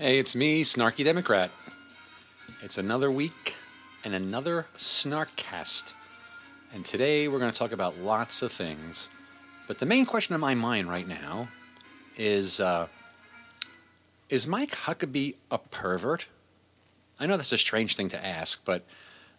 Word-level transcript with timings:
Hey, 0.00 0.18
it's 0.18 0.34
me, 0.34 0.64
Snarky 0.64 1.04
Democrat. 1.04 1.52
It's 2.64 2.78
another 2.78 3.12
week 3.12 3.54
and 4.04 4.12
another 4.12 4.66
Snarkcast. 4.76 5.94
And 6.74 6.84
today 6.84 7.28
we're 7.28 7.38
going 7.38 7.52
to 7.52 7.56
talk 7.56 7.70
about 7.70 8.00
lots 8.00 8.42
of 8.42 8.50
things. 8.50 9.08
But 9.68 9.78
the 9.78 9.86
main 9.86 10.04
question 10.04 10.34
in 10.34 10.40
my 10.40 10.56
mind 10.56 10.88
right 10.88 11.06
now 11.06 11.46
is 12.18 12.58
uh, 12.58 12.88
Is 14.28 14.48
Mike 14.48 14.72
Huckabee 14.72 15.36
a 15.48 15.58
pervert? 15.58 16.26
I 17.20 17.26
know 17.26 17.36
that's 17.36 17.52
a 17.52 17.56
strange 17.56 17.94
thing 17.94 18.08
to 18.08 18.26
ask, 18.26 18.64
but 18.64 18.82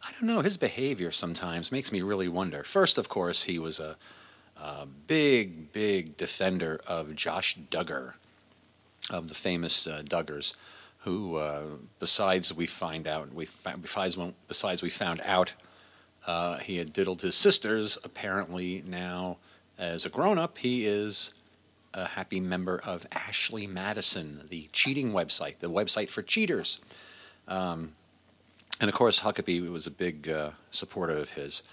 I 0.08 0.14
don't 0.14 0.24
know. 0.24 0.40
His 0.40 0.56
behavior 0.56 1.12
sometimes 1.12 1.70
makes 1.70 1.92
me 1.92 2.02
really 2.02 2.30
wonder. 2.30 2.64
First, 2.64 2.98
of 2.98 3.09
course, 3.09 3.44
he 3.44 3.59
was 3.59 3.81
a, 3.81 3.98
a 4.56 4.86
big, 4.86 5.73
big 5.73 6.16
defender 6.16 6.80
of 6.88 7.14
Josh 7.14 7.58
Duggar 7.58 8.14
of 9.12 9.30
the 9.30 9.36
famous 9.36 9.88
uh, 9.88 10.02
Duggars, 10.04 10.55
who, 11.00 11.36
uh, 11.36 11.62
besides 12.00 12.54
we 12.54 12.66
find 12.66 13.08
out, 13.08 13.34
we 13.34 13.48
besides 13.81 14.18
besides 14.48 14.81
we 14.81 14.90
found 14.90 15.22
out 15.23 15.54
uh, 16.26 16.58
he 16.59 16.78
had 16.78 16.91
diddled 16.91 17.22
his 17.22 17.36
sisters. 17.36 17.98
Apparently 18.04 18.84
now, 18.86 19.38
as 19.78 20.05
a 20.05 20.09
grown 20.09 20.38
up, 20.38 20.58
he 20.58 20.86
is 20.86 21.41
a 21.94 22.08
happy 22.08 22.40
member 22.40 22.81
of 22.84 23.05
Ashley 23.12 23.68
Madison, 23.68 24.41
the 24.50 24.68
cheating 24.72 25.12
website, 25.12 25.59
the 25.59 25.70
website 25.70 26.09
for 26.09 26.22
cheaters. 26.22 26.80
Um, 27.48 27.94
and 28.81 28.90
of 28.90 28.95
course, 28.95 29.22
Huckabee 29.22 29.72
was 29.72 29.88
a 29.88 29.92
big 29.92 30.28
uh, 30.30 30.52
supporter 30.72 31.17
of 31.17 31.31
his. 31.31 31.64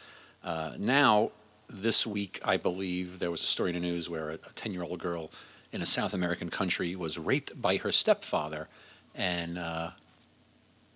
Uh, 0.44 0.74
now, 0.78 1.32
this 1.68 2.06
week, 2.06 2.40
I 2.44 2.56
believe 2.56 3.18
there 3.18 3.30
was 3.30 3.42
a 3.42 3.46
story 3.46 3.70
in 3.70 3.74
the 3.74 3.80
news 3.80 4.08
where 4.08 4.30
a 4.30 4.36
10 4.36 4.72
year 4.72 4.82
old 4.82 4.98
girl 4.98 5.30
in 5.72 5.82
a 5.82 5.86
South 5.86 6.12
American 6.12 6.50
country 6.50 6.94
was 6.94 7.18
raped 7.18 7.60
by 7.60 7.76
her 7.78 7.90
stepfather 7.90 8.68
and 9.14 9.58
uh, 9.58 9.90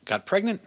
got 0.05 0.27
pregnant. 0.27 0.61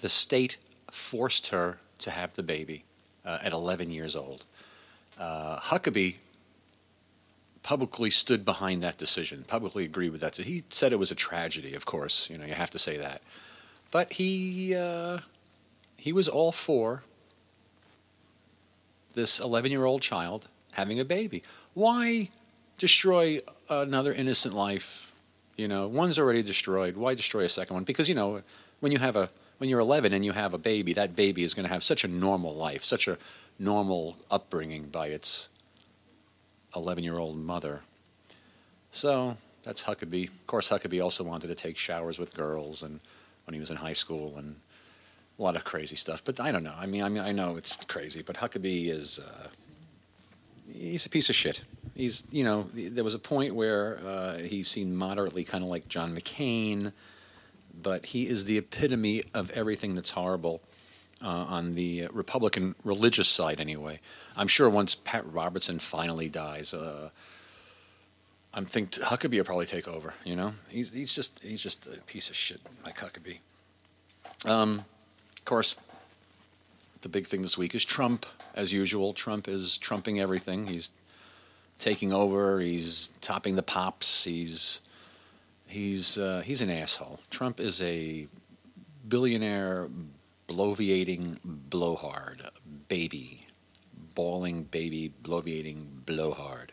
The 0.00 0.08
state 0.08 0.56
forced 0.90 1.48
her 1.48 1.78
to 2.00 2.10
have 2.10 2.34
the 2.34 2.42
baby 2.42 2.84
uh, 3.24 3.38
at 3.42 3.52
11 3.52 3.90
years 3.90 4.16
old. 4.16 4.46
Uh, 5.18 5.58
Huckabee 5.58 6.16
publicly 7.62 8.08
stood 8.08 8.44
behind 8.44 8.82
that 8.82 8.96
decision, 8.96 9.44
publicly 9.46 9.84
agreed 9.84 10.10
with 10.10 10.22
that. 10.22 10.36
He 10.36 10.64
said 10.70 10.92
it 10.92 10.98
was 10.98 11.10
a 11.10 11.16
tragedy, 11.16 11.74
of 11.74 11.84
course, 11.84 12.30
you 12.30 12.38
know, 12.38 12.46
you 12.46 12.54
have 12.54 12.70
to 12.70 12.78
say 12.78 12.96
that. 12.96 13.20
But 13.90 14.14
he, 14.14 14.74
uh, 14.74 15.18
he 15.96 16.12
was 16.12 16.28
all 16.28 16.52
for 16.52 17.02
this 19.14 19.40
11 19.40 19.70
year 19.70 19.84
old 19.84 20.00
child 20.00 20.48
having 20.72 21.00
a 21.00 21.04
baby. 21.04 21.42
Why 21.74 22.30
destroy 22.78 23.40
another 23.68 24.12
innocent 24.12 24.54
life. 24.54 25.12
You 25.56 25.68
know, 25.68 25.88
one's 25.88 26.18
already 26.18 26.42
destroyed. 26.42 26.96
Why 26.96 27.14
destroy 27.14 27.42
a 27.42 27.48
second 27.48 27.74
one? 27.74 27.84
Because 27.84 28.08
you 28.08 28.14
know, 28.14 28.42
when 28.80 28.92
you 28.92 28.98
have 28.98 29.16
a 29.16 29.28
when 29.58 29.68
you're 29.68 29.80
11 29.80 30.12
and 30.12 30.24
you 30.24 30.32
have 30.32 30.54
a 30.54 30.58
baby, 30.58 30.92
that 30.94 31.16
baby 31.16 31.42
is 31.42 31.52
going 31.52 31.66
to 31.66 31.72
have 31.72 31.82
such 31.82 32.04
a 32.04 32.08
normal 32.08 32.54
life, 32.54 32.84
such 32.84 33.08
a 33.08 33.18
normal 33.58 34.16
upbringing 34.30 34.84
by 34.84 35.08
its 35.08 35.48
11 36.76 37.02
year 37.02 37.18
old 37.18 37.36
mother. 37.36 37.80
So 38.92 39.36
that's 39.64 39.82
Huckabee. 39.82 40.28
Of 40.28 40.46
course, 40.46 40.68
Huckabee 40.68 41.02
also 41.02 41.24
wanted 41.24 41.48
to 41.48 41.54
take 41.54 41.76
showers 41.76 42.18
with 42.18 42.34
girls, 42.34 42.82
and 42.82 43.00
when 43.44 43.54
he 43.54 43.60
was 43.60 43.70
in 43.70 43.76
high 43.76 43.92
school, 43.92 44.34
and 44.38 44.56
a 45.38 45.42
lot 45.42 45.56
of 45.56 45.64
crazy 45.64 45.96
stuff. 45.96 46.22
But 46.24 46.40
I 46.40 46.52
don't 46.52 46.64
know. 46.64 46.74
I 46.78 46.86
mean, 46.86 47.02
I 47.02 47.08
mean, 47.08 47.22
I 47.22 47.32
know 47.32 47.56
it's 47.56 47.76
crazy, 47.84 48.22
but 48.22 48.36
Huckabee 48.36 48.88
is 48.88 49.18
uh, 49.18 49.48
he's 50.72 51.06
a 51.06 51.10
piece 51.10 51.28
of 51.28 51.34
shit 51.34 51.64
he's 51.98 52.26
you 52.30 52.44
know 52.44 52.68
there 52.72 53.04
was 53.04 53.14
a 53.14 53.18
point 53.18 53.54
where 53.54 53.98
uh, 54.06 54.38
he 54.38 54.62
seemed 54.62 54.94
moderately 54.94 55.44
kind 55.44 55.62
of 55.62 55.68
like 55.68 55.88
John 55.88 56.16
McCain, 56.16 56.92
but 57.82 58.06
he 58.06 58.26
is 58.26 58.46
the 58.46 58.56
epitome 58.56 59.24
of 59.34 59.50
everything 59.50 59.94
that's 59.94 60.12
horrible 60.12 60.62
uh, 61.22 61.26
on 61.26 61.74
the 61.74 62.08
Republican 62.12 62.74
religious 62.84 63.28
side. 63.28 63.60
Anyway, 63.60 64.00
I'm 64.36 64.48
sure 64.48 64.70
once 64.70 64.94
Pat 64.94 65.30
Robertson 65.30 65.78
finally 65.78 66.28
dies. 66.28 66.72
Uh, 66.72 67.10
I'm 68.54 68.64
think 68.64 68.92
Huckabee 68.92 69.36
will 69.36 69.44
probably 69.44 69.66
take 69.66 69.86
over. 69.86 70.14
You 70.24 70.36
know, 70.36 70.52
he's 70.68 70.94
he's 70.94 71.14
just 71.14 71.42
he's 71.42 71.62
just 71.62 71.86
a 71.86 72.00
piece 72.02 72.30
of 72.30 72.36
shit 72.36 72.60
like 72.86 72.96
Huckabee. 72.96 73.40
Um, 74.48 74.84
of 75.36 75.44
course, 75.44 75.84
the 77.02 77.08
big 77.08 77.26
thing 77.26 77.42
this 77.42 77.58
week 77.58 77.74
is 77.74 77.84
Trump. 77.84 78.24
As 78.58 78.72
usual, 78.72 79.12
Trump 79.12 79.46
is 79.46 79.78
trumping 79.78 80.18
everything. 80.18 80.66
He's 80.66 80.90
taking 81.78 82.12
over. 82.12 82.58
He's 82.58 83.12
topping 83.20 83.54
the 83.54 83.62
pops. 83.62 84.24
He's 84.24 84.82
he's 85.68 86.18
uh, 86.18 86.42
he's 86.44 86.60
an 86.60 86.68
asshole. 86.68 87.20
Trump 87.30 87.60
is 87.60 87.80
a 87.80 88.26
billionaire, 89.06 89.88
bloviating 90.48 91.38
blowhard 91.44 92.42
baby, 92.88 93.46
bawling 94.16 94.64
baby, 94.64 95.12
bloviating 95.22 96.04
blowhard. 96.04 96.72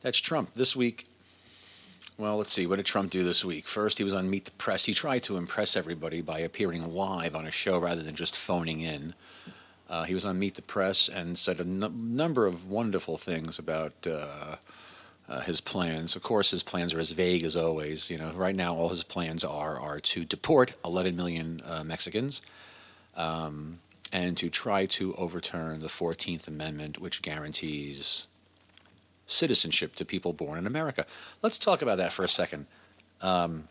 That's 0.00 0.18
Trump 0.18 0.54
this 0.54 0.74
week. 0.74 1.06
Well, 2.16 2.38
let's 2.38 2.52
see. 2.52 2.66
What 2.66 2.76
did 2.76 2.86
Trump 2.86 3.10
do 3.10 3.22
this 3.22 3.44
week? 3.44 3.66
First, 3.66 3.98
he 3.98 4.04
was 4.04 4.14
on 4.14 4.30
Meet 4.30 4.46
the 4.46 4.50
Press. 4.52 4.86
He 4.86 4.94
tried 4.94 5.24
to 5.24 5.36
impress 5.36 5.76
everybody 5.76 6.22
by 6.22 6.38
appearing 6.38 6.90
live 6.90 7.36
on 7.36 7.46
a 7.46 7.50
show 7.50 7.78
rather 7.78 8.02
than 8.02 8.14
just 8.14 8.34
phoning 8.34 8.80
in. 8.80 9.12
Uh, 9.92 10.04
he 10.04 10.14
was 10.14 10.24
on 10.24 10.38
Meet 10.38 10.54
the 10.54 10.62
Press 10.62 11.06
and 11.06 11.36
said 11.36 11.58
a 11.58 11.64
n- 11.64 12.16
number 12.16 12.46
of 12.46 12.70
wonderful 12.70 13.18
things 13.18 13.58
about 13.58 13.92
uh, 14.06 14.56
uh, 15.28 15.40
his 15.40 15.60
plans. 15.60 16.16
Of 16.16 16.22
course, 16.22 16.50
his 16.50 16.62
plans 16.62 16.94
are 16.94 16.98
as 16.98 17.12
vague 17.12 17.44
as 17.44 17.58
always. 17.58 18.10
You 18.10 18.16
know, 18.16 18.30
right 18.32 18.56
now 18.56 18.74
all 18.74 18.88
his 18.88 19.04
plans 19.04 19.44
are 19.44 19.78
are 19.78 20.00
to 20.00 20.24
deport 20.24 20.72
11 20.82 21.14
million 21.14 21.60
uh, 21.66 21.84
Mexicans 21.84 22.40
um, 23.18 23.80
and 24.14 24.34
to 24.38 24.48
try 24.48 24.86
to 24.86 25.14
overturn 25.16 25.80
the 25.80 25.88
14th 25.88 26.48
Amendment, 26.48 26.98
which 26.98 27.20
guarantees 27.20 28.28
citizenship 29.26 29.94
to 29.96 30.06
people 30.06 30.32
born 30.32 30.58
in 30.58 30.66
America. 30.66 31.04
Let's 31.42 31.58
talk 31.58 31.82
about 31.82 31.98
that 31.98 32.14
for 32.14 32.24
a 32.24 32.28
second. 32.30 32.64
Um, 33.20 33.68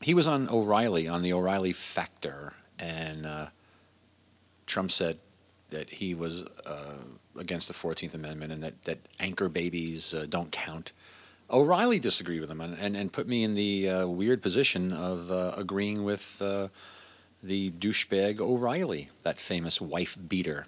he 0.00 0.14
was 0.14 0.28
on 0.28 0.48
O'Reilly 0.48 1.08
on 1.08 1.22
the 1.22 1.32
O'Reilly 1.32 1.72
Factor 1.72 2.52
and 2.78 3.26
uh, 3.26 3.46
Trump 4.66 4.90
said 4.90 5.18
that 5.70 5.90
he 5.90 6.14
was 6.14 6.44
uh, 6.66 6.94
against 7.38 7.68
the 7.68 7.74
14th 7.74 8.14
Amendment 8.14 8.52
and 8.52 8.62
that, 8.62 8.82
that 8.84 8.98
anchor 9.20 9.48
babies 9.48 10.14
uh, 10.14 10.26
don't 10.28 10.52
count. 10.52 10.92
O'Reilly 11.50 11.98
disagreed 11.98 12.40
with 12.40 12.50
him 12.50 12.60
and, 12.60 12.78
and, 12.78 12.96
and 12.96 13.12
put 13.12 13.26
me 13.26 13.44
in 13.44 13.54
the 13.54 13.88
uh, 13.88 14.06
weird 14.06 14.42
position 14.42 14.92
of 14.92 15.30
uh, 15.30 15.52
agreeing 15.56 16.04
with 16.04 16.40
uh, 16.40 16.68
the 17.42 17.70
douchebag 17.72 18.40
O'Reilly, 18.40 19.08
that 19.22 19.40
famous 19.40 19.80
wife 19.80 20.16
beater. 20.28 20.66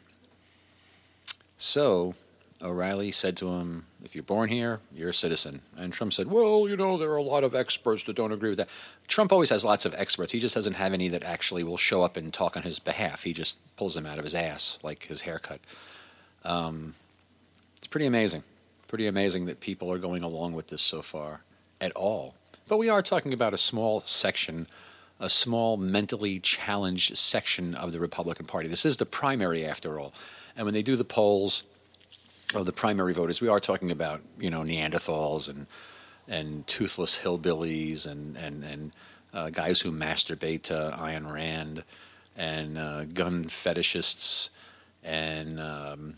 So 1.57 2.15
O'Reilly 2.63 3.11
said 3.11 3.37
to 3.39 3.49
him, 3.49 3.87
If 4.05 4.15
you're 4.15 4.25
born 4.25 4.49
here, 4.49 4.81
you're 4.95 5.11
a 5.11 5.15
citizen. 5.15 5.61
And 5.77 5.93
Trump 5.93 6.13
said, 6.13 6.31
Well, 6.31 6.69
you 6.69 6.77
know, 6.77 6.97
there 6.97 7.11
are 7.11 7.17
a 7.17 7.23
lot 7.23 7.45
of 7.45 7.55
experts 7.55 8.05
that 8.05 8.17
don't 8.17 8.33
agree 8.33 8.51
with 8.51 8.59
that. 8.59 8.69
Trump 9.09 9.33
always 9.33 9.51
has 9.51 9.65
lots 9.65 9.85
of 9.85 9.95
experts. 9.95 10.33
He 10.33 10.41
just 10.41 10.55
doesn't 10.55 10.75
have 10.75 10.93
any 10.93 11.09
that 11.09 11.25
actually 11.25 11.65
will 11.65 11.77
show 11.77 12.03
up 12.03 12.17
and 12.17 12.33
talk 12.33 12.57
on 12.57 12.63
his 12.63 12.79
behalf. 12.79 13.25
He 13.25 13.33
just 13.33 13.59
pulls 13.77 13.95
them 13.95 14.07
out 14.07 14.19
of 14.19 14.25
his 14.25 14.35
ass, 14.35 14.79
like 14.83 15.05
his 15.07 15.23
haircut. 15.23 15.61
Um, 16.45 16.95
it's 17.77 17.89
pretty 17.89 18.07
amazing. 18.07 18.45
Pretty 18.87 19.07
amazing 19.07 19.47
that 19.47 19.61
people 19.61 19.93
are 19.93 19.99
going 19.99 20.23
along 20.23 20.53
with 20.53 20.69
this 20.69 20.83
so 20.83 21.03
far 21.03 21.41
at 21.81 21.93
all. 21.93 22.35
But 22.69 22.79
we 22.79 22.89
are 22.89 23.03
talking 23.03 23.35
about 23.35 23.53
a 23.53 23.59
small 23.59 24.01
section, 24.03 24.69
a 25.19 25.29
small 25.29 25.77
mentally 25.77 26.39
challenged 26.39 27.17
section 27.19 27.75
of 27.75 27.93
the 27.93 28.01
Republican 28.01 28.47
Party. 28.47 28.69
This 28.69 28.87
is 28.87 28.97
the 28.97 29.07
primary, 29.07 29.67
after 29.67 29.99
all. 29.99 30.15
And 30.57 30.65
when 30.65 30.73
they 30.73 30.83
do 30.83 30.97
the 30.97 31.05
polls, 31.05 31.65
of 32.61 32.67
the 32.67 32.73
primary 32.73 33.13
voters, 33.13 33.41
we 33.41 33.49
are 33.49 33.61
talking 33.61 33.91
about 33.91 34.21
you 34.39 34.51
know 34.51 34.61
Neanderthals 34.61 35.49
and 35.49 35.67
and 36.29 36.67
toothless 36.67 37.23
hillbillies 37.23 38.07
and 38.07 38.37
and 38.37 38.65
and 38.65 38.93
uh, 39.33 39.51
guys 39.51 39.81
who 39.81 39.93
masturbate 39.93 40.63
to 40.63 40.97
Ayn 40.99 41.31
Rand 41.31 41.85
and 42.37 42.79
uh, 42.79 43.05
gun 43.05 43.45
fetishists 43.45 44.51
and 45.03 45.61
um, 45.61 46.17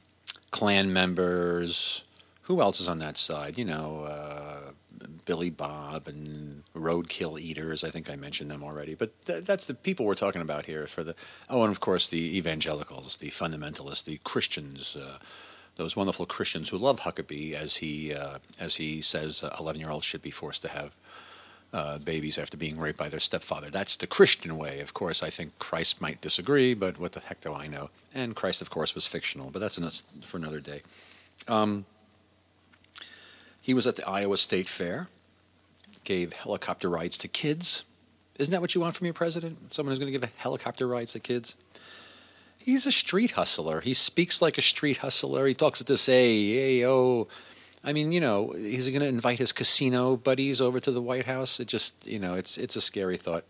Klan 0.51 0.93
members. 0.93 2.05
Who 2.43 2.61
else 2.61 2.81
is 2.81 2.89
on 2.89 3.01
that 3.01 3.19
side? 3.19 3.59
You 3.59 3.65
know, 3.65 4.05
uh, 4.05 4.73
Billy 5.25 5.51
Bob 5.51 6.07
and 6.07 6.63
roadkill 6.75 7.41
eaters. 7.41 7.83
I 7.83 7.91
think 7.91 8.09
I 8.09 8.17
mentioned 8.17 8.51
them 8.51 8.63
already. 8.63 8.95
But 8.95 9.25
th- 9.27 9.45
that's 9.45 9.65
the 9.65 9.75
people 9.75 10.07
we're 10.07 10.15
talking 10.15 10.43
about 10.43 10.67
here. 10.67 10.87
For 10.87 11.03
the 11.03 11.15
oh, 11.51 11.63
and 11.63 11.73
of 11.73 11.81
course 11.81 12.07
the 12.07 12.37
evangelicals, 12.37 13.17
the 13.17 13.31
fundamentalists, 13.31 14.05
the 14.05 14.19
Christians 14.25 14.97
uh, 14.97 15.19
those 15.77 15.97
wonderful 15.97 16.27
Christians 16.27 16.71
who 16.71 16.79
love 16.79 17.01
Huckabee, 17.01 17.53
as 17.53 17.77
he 17.77 18.15
uh, 18.15 18.39
as 18.61 18.77
he 18.77 19.01
says, 19.03 19.45
eleven 19.59 19.81
year 19.81 19.91
olds 19.91 20.05
should 20.05 20.23
be 20.23 20.31
forced 20.31 20.63
to 20.63 20.69
have 20.69 20.95
uh, 21.73 21.99
babies 21.99 22.39
after 22.39 22.57
being 22.57 22.79
raped 22.79 22.99
by 22.99 23.09
their 23.09 23.21
stepfather. 23.21 23.71
That's 23.71 23.97
the 23.97 24.07
Christian 24.07 24.57
way. 24.57 24.81
Of 24.81 24.95
course, 24.95 25.23
I 25.23 25.31
think 25.31 25.59
Christ 25.59 26.01
might 26.01 26.21
disagree, 26.21 26.75
but 26.75 26.99
what 26.99 27.13
the 27.13 27.21
heck 27.21 27.41
do 27.41 27.53
I 27.53 27.67
know? 27.67 27.91
And 28.15 28.35
Christ, 28.35 28.63
of 28.63 28.71
course, 28.71 28.95
was 28.95 29.07
fictional, 29.07 29.51
but 29.51 29.59
that's 29.59 29.79
enough 29.79 30.03
for 30.23 30.39
another 30.39 30.61
day. 30.61 30.83
Um, 31.49 31.85
he 33.61 33.75
was 33.75 33.87
at 33.87 33.97
the 33.97 34.09
Iowa 34.09 34.37
State 34.37 34.69
Fair 34.69 35.09
gave 36.05 36.33
helicopter 36.33 36.89
rides 36.89 37.19
to 37.19 37.29
kids. 37.29 37.85
Isn't 38.39 38.53
that 38.53 38.61
what 38.61 38.75
you 38.75 38.81
want 38.81 38.95
from 38.95 39.07
your 39.07 39.15
president? 39.15 39.75
Someone 39.75 39.91
who's 39.91 39.99
going 39.99 40.13
to 40.13 40.19
give 40.19 40.37
helicopter 40.37 40.87
rides 40.87 41.13
to 41.13 41.21
kids? 41.21 41.57
He's 42.67 42.85
a 42.85 42.91
street 42.91 43.31
hustler. 43.31 43.81
He 43.81 43.95
speaks 43.95 44.43
like 44.43 44.59
a 44.59 44.61
street 44.61 44.99
hustler. 44.99 45.47
He 45.47 45.55
talks 45.55 45.85
to 45.85 45.97
say, 45.97 46.47
hey, 46.51 46.85
oh. 46.85 47.29
I 47.85 47.93
mean, 47.93 48.11
you 48.11 48.21
know, 48.21 48.51
he's 48.57 48.89
going 48.89 49.03
to 49.03 49.07
invite 49.07 49.39
his 49.39 49.53
casino 49.53 50.17
buddies 50.17 50.61
over 50.61 50.81
to 50.81 50.91
the 50.91 51.01
White 51.01 51.27
House. 51.27 51.61
It 51.61 51.69
just, 51.69 52.09
you 52.09 52.19
know, 52.19 52.35
it's 52.35 52.59
it's 52.59 52.75
a 52.75 52.81
scary 52.81 53.17
thought. 53.17 53.45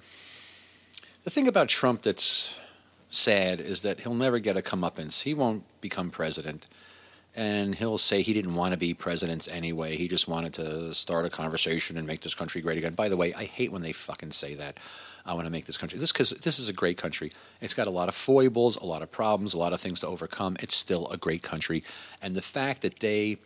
The 1.24 1.30
thing 1.30 1.48
about 1.48 1.68
Trump 1.68 2.02
that's 2.02 2.60
sad 3.08 3.58
is 3.58 3.80
that 3.80 4.00
he'll 4.00 4.12
never 4.12 4.38
get 4.38 4.58
a 4.58 4.60
comeuppance. 4.60 5.22
He 5.22 5.32
won't 5.32 5.64
become 5.80 6.10
president 6.10 6.66
and 7.34 7.74
he'll 7.74 7.98
say 7.98 8.20
he 8.22 8.34
didn't 8.34 8.54
want 8.54 8.72
to 8.72 8.78
be 8.78 8.92
president 8.92 9.48
anyway. 9.50 9.96
He 9.96 10.08
just 10.08 10.28
wanted 10.28 10.52
to 10.54 10.94
start 10.94 11.24
a 11.24 11.30
conversation 11.30 11.96
and 11.96 12.06
make 12.06 12.20
this 12.20 12.34
country 12.34 12.60
great 12.60 12.78
again. 12.78 12.94
By 12.94 13.08
the 13.08 13.16
way, 13.16 13.32
I 13.34 13.44
hate 13.44 13.72
when 13.72 13.82
they 13.82 13.92
fucking 13.92 14.32
say 14.32 14.54
that. 14.54 14.78
I 15.26 15.34
want 15.34 15.46
to 15.46 15.50
make 15.50 15.66
this 15.66 15.76
country 15.76 15.98
this 15.98 16.12
because 16.12 16.30
this 16.30 16.58
is 16.58 16.68
a 16.68 16.72
great 16.72 16.96
country. 16.96 17.32
It's 17.60 17.74
got 17.74 17.86
a 17.86 17.90
lot 17.90 18.08
of 18.08 18.14
foibles, 18.14 18.76
a 18.76 18.86
lot 18.86 19.02
of 19.02 19.10
problems, 19.10 19.54
a 19.54 19.58
lot 19.58 19.72
of 19.72 19.80
things 19.80 20.00
to 20.00 20.06
overcome. 20.06 20.56
It's 20.60 20.76
still 20.76 21.08
a 21.08 21.16
great 21.16 21.42
country, 21.42 21.82
and 22.22 22.34
the 22.34 22.42
fact 22.42 22.82
that 22.82 23.00
they 23.00 23.38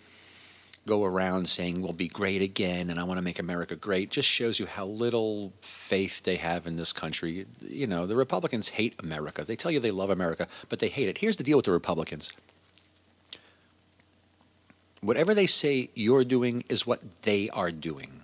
go 0.86 1.04
around 1.04 1.48
saying 1.48 1.82
we'll 1.82 1.92
be 1.92 2.08
great 2.08 2.40
again 2.40 2.88
and 2.88 2.98
I 2.98 3.04
want 3.04 3.18
to 3.18 3.22
make 3.22 3.38
America 3.38 3.76
great 3.76 4.10
just 4.10 4.26
shows 4.26 4.58
you 4.58 4.64
how 4.64 4.86
little 4.86 5.52
faith 5.60 6.22
they 6.22 6.36
have 6.36 6.66
in 6.66 6.76
this 6.76 6.92
country. 6.92 7.46
You 7.60 7.86
know, 7.86 8.06
the 8.06 8.16
Republicans 8.16 8.70
hate 8.70 8.94
America. 8.98 9.44
They 9.44 9.56
tell 9.56 9.70
you 9.70 9.78
they 9.78 9.90
love 9.90 10.08
America, 10.08 10.48
but 10.70 10.78
they 10.78 10.88
hate 10.88 11.08
it. 11.08 11.18
Here's 11.18 11.36
the 11.36 11.44
deal 11.44 11.58
with 11.58 11.66
the 11.66 11.72
Republicans 11.72 12.32
Whatever 15.00 15.32
they 15.34 15.46
say 15.46 15.88
you're 15.94 16.24
doing 16.24 16.62
is 16.68 16.86
what 16.86 17.22
they 17.22 17.48
are 17.50 17.70
doing. 17.70 18.19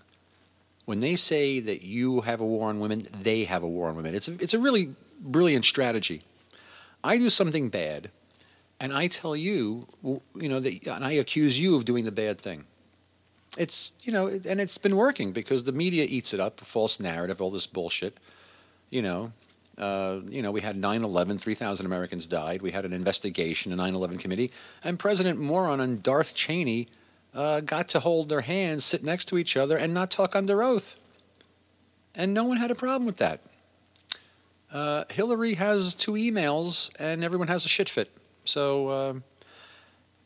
When 0.86 1.00
they 1.00 1.16
say 1.16 1.60
that 1.60 1.82
you 1.82 2.22
have 2.22 2.40
a 2.40 2.46
war 2.46 2.68
on 2.68 2.80
women, 2.80 3.06
they 3.20 3.44
have 3.44 3.62
a 3.62 3.68
war 3.68 3.88
on 3.88 3.96
women. 3.96 4.14
It's 4.14 4.28
a, 4.28 4.34
it's 4.34 4.54
a 4.54 4.58
really 4.58 4.94
brilliant 5.20 5.64
strategy. 5.64 6.22
I 7.04 7.18
do 7.18 7.28
something 7.28 7.68
bad, 7.68 8.10
and 8.80 8.92
I 8.92 9.08
tell 9.08 9.36
you, 9.36 9.86
you 10.02 10.48
know, 10.48 10.60
that, 10.60 10.86
and 10.86 11.04
I 11.04 11.12
accuse 11.12 11.60
you 11.60 11.76
of 11.76 11.84
doing 11.84 12.04
the 12.04 12.12
bad 12.12 12.40
thing. 12.40 12.64
It's, 13.58 13.92
you 14.02 14.12
know, 14.12 14.28
and 14.28 14.60
it's 14.60 14.78
been 14.78 14.96
working 14.96 15.32
because 15.32 15.64
the 15.64 15.72
media 15.72 16.06
eats 16.08 16.32
it 16.32 16.40
up, 16.40 16.60
false 16.60 17.00
narrative, 17.00 17.40
all 17.40 17.50
this 17.50 17.66
bullshit. 17.66 18.18
You 18.90 19.02
know, 19.02 19.32
uh, 19.78 20.20
you 20.28 20.42
know, 20.42 20.50
we 20.50 20.60
had 20.60 20.76
9 20.76 21.02
11, 21.02 21.38
3,000 21.38 21.84
Americans 21.84 22.26
died. 22.26 22.62
We 22.62 22.70
had 22.70 22.84
an 22.84 22.92
investigation, 22.92 23.72
a 23.72 23.76
9 23.76 23.94
11 23.94 24.18
committee. 24.18 24.52
And 24.84 24.98
President 24.98 25.38
Moron 25.38 25.80
and 25.80 26.02
Darth 26.02 26.34
Cheney 26.34 26.88
uh, 27.36 27.60
got 27.60 27.88
to 27.88 28.00
hold 28.00 28.28
their 28.28 28.40
hands, 28.40 28.84
sit 28.84 29.04
next 29.04 29.26
to 29.26 29.38
each 29.38 29.56
other, 29.56 29.76
and 29.76 29.94
not 29.94 30.10
talk 30.10 30.34
under 30.34 30.62
oath. 30.62 30.98
And 32.14 32.34
no 32.34 32.44
one 32.44 32.56
had 32.56 32.70
a 32.70 32.74
problem 32.74 33.06
with 33.06 33.18
that. 33.18 33.40
Uh, 34.72 35.04
Hillary 35.10 35.54
has 35.54 35.94
two 35.94 36.12
emails, 36.12 36.90
and 36.98 37.22
everyone 37.22 37.48
has 37.48 37.64
a 37.64 37.68
shit 37.68 37.88
fit. 37.88 38.10
So 38.44 38.88
uh, 38.88 39.14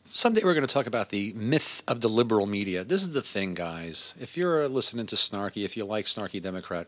someday 0.09 0.41
we're 0.43 0.55
going 0.55 0.65
to 0.65 0.73
talk 0.73 0.87
about 0.87 1.09
the 1.09 1.33
myth 1.33 1.83
of 1.87 2.01
the 2.01 2.07
liberal 2.07 2.47
media. 2.47 2.83
This 2.83 3.01
is 3.03 3.11
the 3.11 3.21
thing, 3.21 3.53
guys. 3.53 4.15
If 4.19 4.37
you're 4.37 4.67
listening 4.67 5.05
to 5.07 5.15
Snarky, 5.15 5.65
if 5.65 5.75
you 5.75 5.85
like 5.85 6.05
Snarky 6.05 6.41
Democrat, 6.41 6.87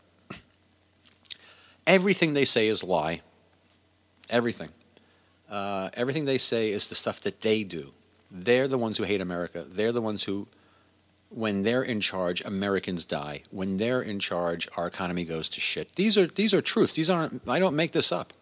Everything 1.86 2.32
they 2.32 2.44
say 2.44 2.68
is 2.68 2.82
lie. 2.82 3.20
Everything. 4.30 4.70
Uh, 5.50 5.90
everything 5.94 6.24
they 6.24 6.38
say 6.38 6.70
is 6.70 6.88
the 6.88 6.94
stuff 6.94 7.20
that 7.20 7.42
they 7.42 7.62
do. 7.62 7.92
They're 8.36 8.66
the 8.66 8.78
ones 8.78 8.98
who 8.98 9.04
hate 9.04 9.20
America. 9.20 9.64
They're 9.64 9.92
the 9.92 10.02
ones 10.02 10.24
who, 10.24 10.48
when 11.30 11.62
they're 11.62 11.84
in 11.84 12.00
charge, 12.00 12.44
Americans 12.44 13.04
die. 13.04 13.44
When 13.52 13.76
they're 13.76 14.02
in 14.02 14.18
charge, 14.18 14.68
our 14.76 14.88
economy 14.88 15.24
goes 15.24 15.48
to 15.50 15.60
shit. 15.60 15.94
These 15.94 16.18
are 16.18 16.26
these 16.26 16.52
are 16.52 16.60
truths. 16.60 16.94
These 16.94 17.08
aren't. 17.08 17.48
I 17.48 17.60
don't 17.60 17.76
make 17.76 17.92
this 17.92 18.10
up. 18.10 18.32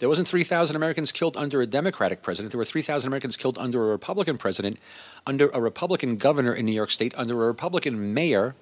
There 0.00 0.08
wasn't 0.08 0.26
3,000 0.26 0.74
Americans 0.74 1.12
killed 1.12 1.36
under 1.36 1.60
a 1.60 1.66
Democratic 1.66 2.22
president. 2.22 2.50
There 2.50 2.58
were 2.58 2.64
3,000 2.64 3.06
Americans 3.06 3.36
killed 3.36 3.56
under 3.56 3.84
a 3.84 3.86
Republican 3.86 4.36
president, 4.36 4.80
under 5.24 5.48
a 5.50 5.60
Republican 5.60 6.16
governor 6.16 6.52
in 6.52 6.66
New 6.66 6.72
York 6.72 6.90
State, 6.90 7.14
under 7.16 7.34
a 7.34 7.46
Republican 7.46 8.12
mayor 8.12 8.56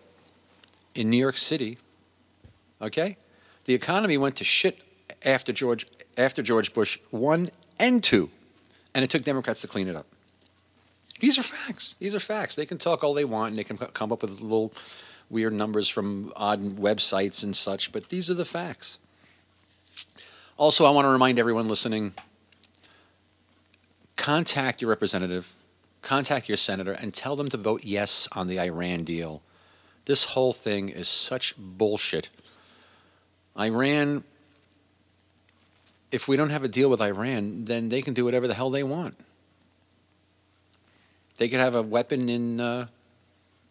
in 0.94 1.08
New 1.08 1.16
York 1.16 1.38
City. 1.38 1.78
Okay? 2.82 3.16
The 3.64 3.72
economy 3.72 4.18
went 4.18 4.36
to 4.36 4.44
shit 4.44 4.82
after 5.24 5.54
George 5.54 5.86
after 6.18 6.42
George 6.42 6.74
Bush 6.74 6.98
one 7.10 7.48
and 7.78 8.04
two, 8.04 8.28
and 8.94 9.02
it 9.02 9.08
took 9.08 9.22
Democrats 9.22 9.62
to 9.62 9.68
clean 9.68 9.88
it 9.88 9.96
up. 9.96 10.09
These 11.20 11.38
are 11.38 11.42
facts. 11.42 11.94
These 11.94 12.14
are 12.14 12.20
facts. 12.20 12.56
They 12.56 12.66
can 12.66 12.78
talk 12.78 13.04
all 13.04 13.14
they 13.14 13.24
want, 13.24 13.50
and 13.50 13.58
they 13.58 13.64
can 13.64 13.76
come 13.76 14.10
up 14.12 14.22
with 14.22 14.40
little 14.40 14.72
weird 15.30 15.52
numbers 15.52 15.88
from 15.88 16.32
odd 16.34 16.60
websites 16.76 17.44
and 17.44 17.54
such, 17.54 17.92
but 17.92 18.08
these 18.08 18.28
are 18.30 18.34
the 18.34 18.44
facts. 18.44 18.98
Also, 20.56 20.84
I 20.84 20.90
want 20.90 21.06
to 21.06 21.10
remind 21.10 21.38
everyone 21.38 21.68
listening 21.68 22.12
contact 24.16 24.82
your 24.82 24.90
representative, 24.90 25.54
contact 26.02 26.48
your 26.48 26.58
senator, 26.58 26.92
and 26.92 27.14
tell 27.14 27.36
them 27.36 27.48
to 27.48 27.56
vote 27.56 27.84
yes 27.84 28.28
on 28.32 28.48
the 28.48 28.60
Iran 28.60 29.04
deal. 29.04 29.40
This 30.04 30.24
whole 30.24 30.52
thing 30.52 30.90
is 30.90 31.08
such 31.08 31.54
bullshit. 31.56 32.28
Iran, 33.58 34.24
if 36.12 36.28
we 36.28 36.36
don't 36.36 36.50
have 36.50 36.64
a 36.64 36.68
deal 36.68 36.90
with 36.90 37.00
Iran, 37.00 37.64
then 37.64 37.88
they 37.88 38.02
can 38.02 38.12
do 38.12 38.24
whatever 38.24 38.46
the 38.46 38.54
hell 38.54 38.68
they 38.68 38.82
want. 38.82 39.16
They 41.40 41.48
could 41.48 41.60
have 41.60 41.74
a 41.74 41.80
weapon 41.80 42.28
in 42.28 42.60
uh, 42.60 42.88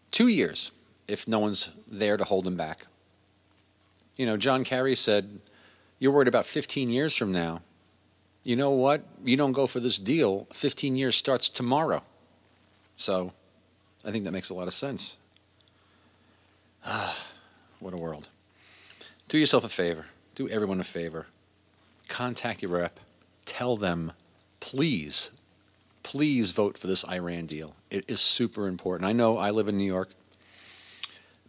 two 0.10 0.28
years 0.28 0.72
if 1.08 1.28
no 1.28 1.38
one's 1.38 1.70
there 1.88 2.18
to 2.18 2.24
hold 2.24 2.46
them 2.46 2.56
back. 2.56 2.88
You 4.16 4.26
know, 4.26 4.38
John 4.38 4.64
Kerry 4.64 4.96
said, 4.96 5.40
You're 6.00 6.12
worried 6.12 6.28
about 6.28 6.48
15 6.48 6.90
years 6.90 7.16
from 7.16 7.32
now. 7.32 7.62
You 8.44 8.56
know 8.56 8.72
what? 8.72 9.04
You 9.24 9.38
don't 9.38 9.52
go 9.52 9.68
for 9.68 9.80
this 9.80 10.00
deal, 10.00 10.48
15 10.52 10.96
years 10.96 11.16
starts 11.16 11.48
tomorrow. 11.48 12.02
So 12.96 13.34
I 14.04 14.10
think 14.10 14.24
that 14.24 14.32
makes 14.32 14.50
a 14.50 14.56
lot 14.56 14.68
of 14.68 14.74
sense. 14.74 15.16
Ah, 16.84 17.24
what 17.80 17.94
a 17.94 17.98
world. 17.98 18.30
Do 19.28 19.38
yourself 19.38 19.64
a 19.64 19.70
favor. 19.70 20.08
Do 20.34 20.50
everyone 20.50 20.80
a 20.80 20.84
favor. 20.84 21.28
Contact 22.08 22.64
your 22.64 22.72
rep. 22.72 23.00
Tell 23.46 23.78
them, 23.78 24.14
please, 24.60 25.34
please 26.10 26.50
vote 26.50 26.76
for 26.76 26.88
this 26.88 27.08
Iran 27.08 27.46
deal. 27.46 27.76
It 27.92 28.10
is 28.10 28.20
super 28.20 28.68
important. 28.68 29.08
I 29.08 29.14
know 29.14 29.38
I 29.38 29.52
live 29.52 29.68
in 29.68 29.78
New 29.78 29.86
York. 29.86 30.10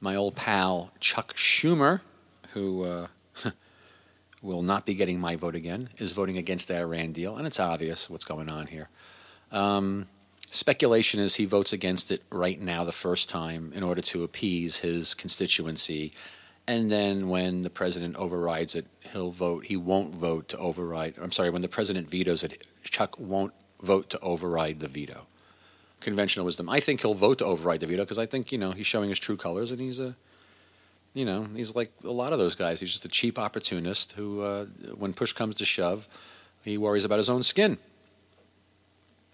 My 0.02 0.16
old 0.16 0.36
pal, 0.36 0.92
Chuck 1.00 1.32
Schumer, 1.32 2.02
who 2.52 2.84
uh, 2.84 3.06
will 4.42 4.60
not 4.60 4.84
be 4.84 4.92
getting 4.92 5.18
my 5.18 5.34
vote 5.34 5.54
again, 5.54 5.88
is 5.96 6.12
voting 6.12 6.36
against 6.36 6.68
the 6.68 6.78
Iran 6.78 7.12
deal, 7.12 7.38
and 7.38 7.46
it's 7.46 7.58
obvious 7.58 8.10
what's 8.10 8.26
going 8.26 8.50
on 8.50 8.66
here. 8.66 8.90
Um, 9.50 10.04
speculation 10.50 11.20
is 11.20 11.36
he 11.36 11.46
votes 11.46 11.72
against 11.72 12.12
it 12.12 12.22
right 12.30 12.60
now, 12.60 12.84
the 12.84 12.92
first 12.92 13.30
time, 13.30 13.72
in 13.74 13.82
order 13.82 14.02
to 14.02 14.24
appease 14.24 14.80
his 14.80 15.14
constituency 15.14 16.12
and 16.70 16.88
then 16.88 17.28
when 17.28 17.62
the 17.62 17.70
president 17.70 18.14
overrides 18.14 18.76
it, 18.76 18.86
he'll 19.12 19.32
vote. 19.32 19.66
He 19.66 19.76
won't 19.76 20.14
vote 20.14 20.46
to 20.50 20.58
override. 20.58 21.14
I'm 21.20 21.32
sorry, 21.32 21.50
when 21.50 21.62
the 21.62 21.68
president 21.68 22.08
vetoes 22.08 22.44
it, 22.44 22.64
Chuck 22.84 23.18
won't 23.18 23.52
vote 23.82 24.10
to 24.10 24.20
override 24.20 24.80
the 24.80 24.88
veto. 24.88 25.26
Conventional 26.00 26.46
wisdom. 26.46 26.68
I 26.68 26.80
think 26.80 27.02
he'll 27.02 27.14
vote 27.14 27.38
to 27.38 27.44
override 27.44 27.80
the 27.80 27.86
veto 27.86 28.04
because 28.04 28.18
I 28.18 28.26
think 28.26 28.52
you 28.52 28.58
know 28.58 28.72
he's 28.72 28.86
showing 28.86 29.08
his 29.08 29.18
true 29.18 29.36
colors, 29.36 29.70
and 29.70 29.80
he's 29.80 30.00
a, 30.00 30.16
you 31.14 31.24
know, 31.24 31.48
he's 31.54 31.74
like 31.74 31.92
a 32.04 32.10
lot 32.10 32.32
of 32.32 32.38
those 32.38 32.54
guys. 32.54 32.80
He's 32.80 32.92
just 32.92 33.04
a 33.04 33.08
cheap 33.08 33.38
opportunist 33.38 34.12
who, 34.12 34.42
uh, 34.42 34.64
when 34.96 35.12
push 35.12 35.32
comes 35.32 35.56
to 35.56 35.64
shove, 35.64 36.08
he 36.64 36.78
worries 36.78 37.04
about 37.04 37.18
his 37.18 37.28
own 37.28 37.42
skin. 37.42 37.78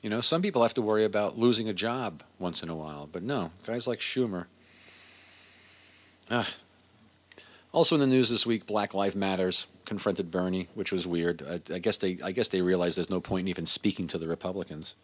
You 0.03 0.11
know, 0.11 0.21
some 0.21 0.43
people 0.43 0.63
have 0.63 0.75
to 0.75 0.83
worry 0.83 1.05
about 1.05 1.39
losing 1.39 1.69
a 1.69 1.73
job 1.73 2.23
once 2.39 2.63
in 2.63 2.69
a 2.69 2.75
while, 2.75 3.09
but 3.11 3.23
no, 3.23 3.51
guys 3.67 3.87
like 3.87 3.99
Schumer. 3.99 4.47
Ah, 6.31 6.49
also 7.77 7.95
in 7.95 8.01
the 8.01 8.07
news 8.07 8.31
this 8.31 8.47
week, 8.47 8.67
Black 8.67 8.95
Lives 8.95 9.15
Matters 9.15 9.67
confronted 9.85 10.31
Bernie, 10.31 10.69
which 10.73 10.91
was 10.91 11.07
weird. 11.07 11.43
I, 11.43 11.75
I, 11.75 11.79
guess 11.79 11.99
they 11.99 12.17
I 12.25 12.33
guess 12.33 12.49
they 12.49 12.63
realized 12.63 12.97
there's 12.97 13.11
no 13.11 13.21
point 13.21 13.43
in 13.43 13.49
even 13.49 13.67
speaking 13.67 14.07
to 14.09 14.19
the 14.19 14.27
Republicans. 14.27 14.97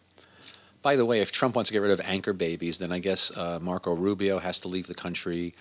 By 0.81 0.95
the 0.95 1.05
way, 1.05 1.21
if 1.21 1.31
Trump 1.31 1.55
wants 1.55 1.69
to 1.69 1.73
get 1.73 1.83
rid 1.83 1.91
of 1.91 2.01
anchor 2.03 2.33
babies, 2.33 2.79
then 2.79 2.91
I 2.91 2.97
guess 2.97 3.35
uh, 3.37 3.59
Marco 3.61 3.93
Rubio 3.93 4.39
has 4.39 4.59
to 4.61 4.67
leave 4.69 4.87
the 4.87 4.95
country. 4.95 5.53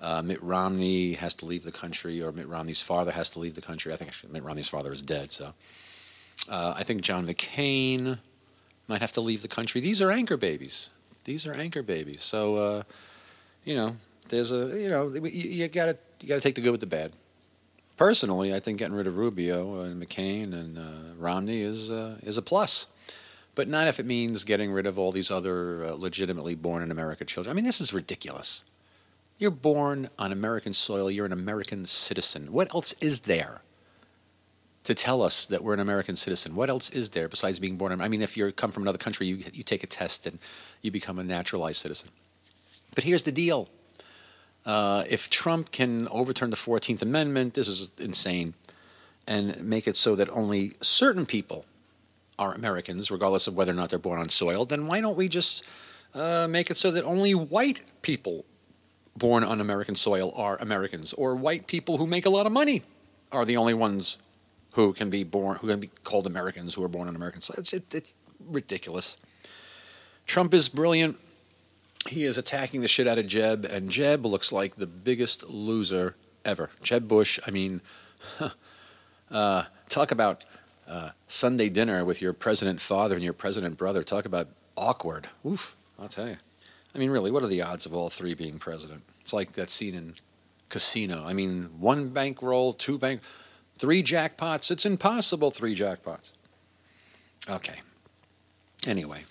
Uh, 0.00 0.22
Mitt 0.22 0.42
Romney 0.42 1.12
has 1.12 1.34
to 1.36 1.46
leave 1.46 1.64
the 1.64 1.70
country, 1.70 2.22
or 2.22 2.32
Mitt 2.32 2.48
Romney's 2.48 2.80
father 2.80 3.12
has 3.12 3.28
to 3.30 3.40
leave 3.40 3.54
the 3.54 3.60
country. 3.60 3.92
I 3.92 3.96
think 3.96 4.08
actually 4.08 4.32
Mitt 4.32 4.42
Romney's 4.42 4.68
father 4.68 4.90
is 4.90 5.02
dead, 5.02 5.32
so 5.32 5.52
uh, 6.50 6.72
I 6.74 6.82
think 6.82 7.02
John 7.02 7.26
McCain 7.26 8.18
might 8.88 9.02
have 9.02 9.12
to 9.12 9.20
leave 9.20 9.42
the 9.42 9.48
country. 9.48 9.82
These 9.82 10.00
are 10.00 10.10
anchor 10.10 10.38
babies. 10.38 10.88
These 11.24 11.46
are 11.46 11.52
anchor 11.52 11.82
babies. 11.82 12.22
So, 12.22 12.56
uh, 12.56 12.82
you 13.64 13.74
know, 13.74 13.96
there's 14.28 14.52
a 14.52 14.80
you 14.80 14.88
know 14.88 15.12
you, 15.14 15.28
you 15.28 15.68
got 15.68 15.86
to 15.86 15.98
you 16.20 16.28
got 16.28 16.36
to 16.36 16.40
take 16.40 16.54
the 16.54 16.60
good 16.60 16.72
with 16.72 16.80
the 16.80 16.86
bad. 16.86 17.12
Personally, 17.96 18.52
I 18.52 18.58
think 18.58 18.78
getting 18.78 18.96
rid 18.96 19.06
of 19.06 19.16
Rubio 19.16 19.80
and 19.82 20.02
McCain 20.02 20.52
and 20.52 20.78
uh, 20.78 21.14
Romney 21.16 21.60
is 21.60 21.90
uh, 21.90 22.18
is 22.22 22.38
a 22.38 22.42
plus, 22.42 22.88
but 23.54 23.68
not 23.68 23.86
if 23.86 24.00
it 24.00 24.06
means 24.06 24.44
getting 24.44 24.72
rid 24.72 24.86
of 24.86 24.98
all 24.98 25.12
these 25.12 25.30
other 25.30 25.84
uh, 25.84 25.92
legitimately 25.92 26.54
born 26.56 26.82
in 26.82 26.90
America 26.90 27.24
children. 27.24 27.52
I 27.52 27.54
mean, 27.54 27.64
this 27.64 27.80
is 27.80 27.92
ridiculous. 27.92 28.64
You're 29.38 29.50
born 29.50 30.08
on 30.18 30.32
American 30.32 30.72
soil. 30.72 31.10
You're 31.10 31.26
an 31.26 31.32
American 31.32 31.86
citizen. 31.86 32.52
What 32.52 32.72
else 32.74 32.92
is 33.02 33.22
there 33.22 33.62
to 34.84 34.94
tell 34.94 35.22
us 35.22 35.46
that 35.46 35.64
we're 35.64 35.74
an 35.74 35.80
American 35.80 36.14
citizen? 36.14 36.54
What 36.54 36.70
else 36.70 36.90
is 36.90 37.10
there 37.10 37.28
besides 37.28 37.58
being 37.58 37.76
born? 37.76 38.00
I 38.00 38.08
mean, 38.08 38.22
if 38.22 38.36
you 38.36 38.50
come 38.52 38.70
from 38.70 38.84
another 38.84 38.98
country, 38.98 39.26
you, 39.26 39.38
you 39.52 39.64
take 39.64 39.82
a 39.82 39.88
test 39.88 40.26
and 40.26 40.38
you 40.82 40.90
become 40.90 41.18
a 41.18 41.24
naturalized 41.24 41.80
citizen. 41.80 42.10
But 42.94 43.04
here's 43.04 43.24
the 43.24 43.32
deal 43.32 43.68
uh, 44.66 45.04
if 45.08 45.28
Trump 45.30 45.70
can 45.70 46.08
overturn 46.08 46.50
the 46.50 46.56
14th 46.56 47.02
Amendment, 47.02 47.54
this 47.54 47.68
is 47.68 47.90
insane, 47.98 48.54
and 49.26 49.62
make 49.62 49.86
it 49.86 49.96
so 49.96 50.14
that 50.16 50.28
only 50.30 50.72
certain 50.80 51.26
people 51.26 51.64
are 52.38 52.54
Americans, 52.54 53.10
regardless 53.10 53.46
of 53.46 53.56
whether 53.56 53.72
or 53.72 53.74
not 53.74 53.90
they're 53.90 53.98
born 53.98 54.18
on 54.18 54.28
soil, 54.28 54.64
then 54.64 54.86
why 54.86 55.00
don't 55.00 55.16
we 55.16 55.28
just 55.28 55.64
uh, 56.14 56.46
make 56.48 56.70
it 56.70 56.76
so 56.76 56.90
that 56.90 57.04
only 57.04 57.34
white 57.34 57.82
people 58.02 58.44
born 59.16 59.44
on 59.44 59.60
American 59.60 59.94
soil 59.94 60.32
are 60.36 60.56
Americans, 60.56 61.12
or 61.12 61.34
white 61.34 61.66
people 61.66 61.98
who 61.98 62.06
make 62.06 62.26
a 62.26 62.30
lot 62.30 62.46
of 62.46 62.52
money 62.52 62.82
are 63.30 63.44
the 63.44 63.56
only 63.56 63.74
ones 63.74 64.18
who 64.72 64.92
can 64.92 65.10
be 65.10 65.22
born, 65.22 65.56
who 65.58 65.68
can 65.68 65.78
be 65.78 65.90
called 66.02 66.26
Americans, 66.26 66.74
who 66.74 66.82
are 66.82 66.88
born 66.88 67.06
on 67.06 67.14
American 67.14 67.40
soil. 67.40 67.56
It's, 67.58 67.72
it, 67.72 67.94
it's 67.94 68.14
ridiculous. 68.40 69.18
Trump 70.26 70.52
is 70.52 70.68
brilliant. 70.68 71.18
He 72.08 72.24
is 72.24 72.36
attacking 72.36 72.82
the 72.82 72.88
shit 72.88 73.06
out 73.06 73.18
of 73.18 73.26
Jeb, 73.26 73.64
and 73.64 73.90
Jeb 73.90 74.26
looks 74.26 74.52
like 74.52 74.76
the 74.76 74.86
biggest 74.86 75.48
loser 75.48 76.16
ever. 76.44 76.70
Jeb 76.82 77.08
Bush, 77.08 77.40
I 77.46 77.50
mean, 77.50 77.80
uh, 79.30 79.64
talk 79.88 80.10
about 80.10 80.44
uh, 80.86 81.10
Sunday 81.26 81.68
dinner 81.68 82.04
with 82.04 82.20
your 82.20 82.32
president 82.32 82.80
father 82.80 83.14
and 83.14 83.24
your 83.24 83.32
president 83.32 83.78
brother. 83.78 84.04
Talk 84.04 84.26
about 84.26 84.48
awkward. 84.76 85.28
Oof, 85.46 85.76
I'll 85.98 86.08
tell 86.08 86.28
you. 86.28 86.36
I 86.94 86.98
mean, 86.98 87.10
really, 87.10 87.30
what 87.30 87.42
are 87.42 87.48
the 87.48 87.62
odds 87.62 87.86
of 87.86 87.94
all 87.94 88.10
three 88.10 88.34
being 88.34 88.58
president? 88.58 89.02
It's 89.20 89.32
like 89.32 89.52
that 89.52 89.70
scene 89.70 89.94
in 89.94 90.14
Casino. 90.68 91.24
I 91.24 91.32
mean, 91.32 91.70
one 91.78 92.10
bankroll, 92.10 92.72
two 92.72 92.98
bank, 92.98 93.20
three 93.78 94.02
jackpots. 94.02 94.70
It's 94.70 94.86
impossible, 94.86 95.50
three 95.50 95.74
jackpots. 95.74 96.32
Okay. 97.48 97.76
Anyway, 98.86 99.24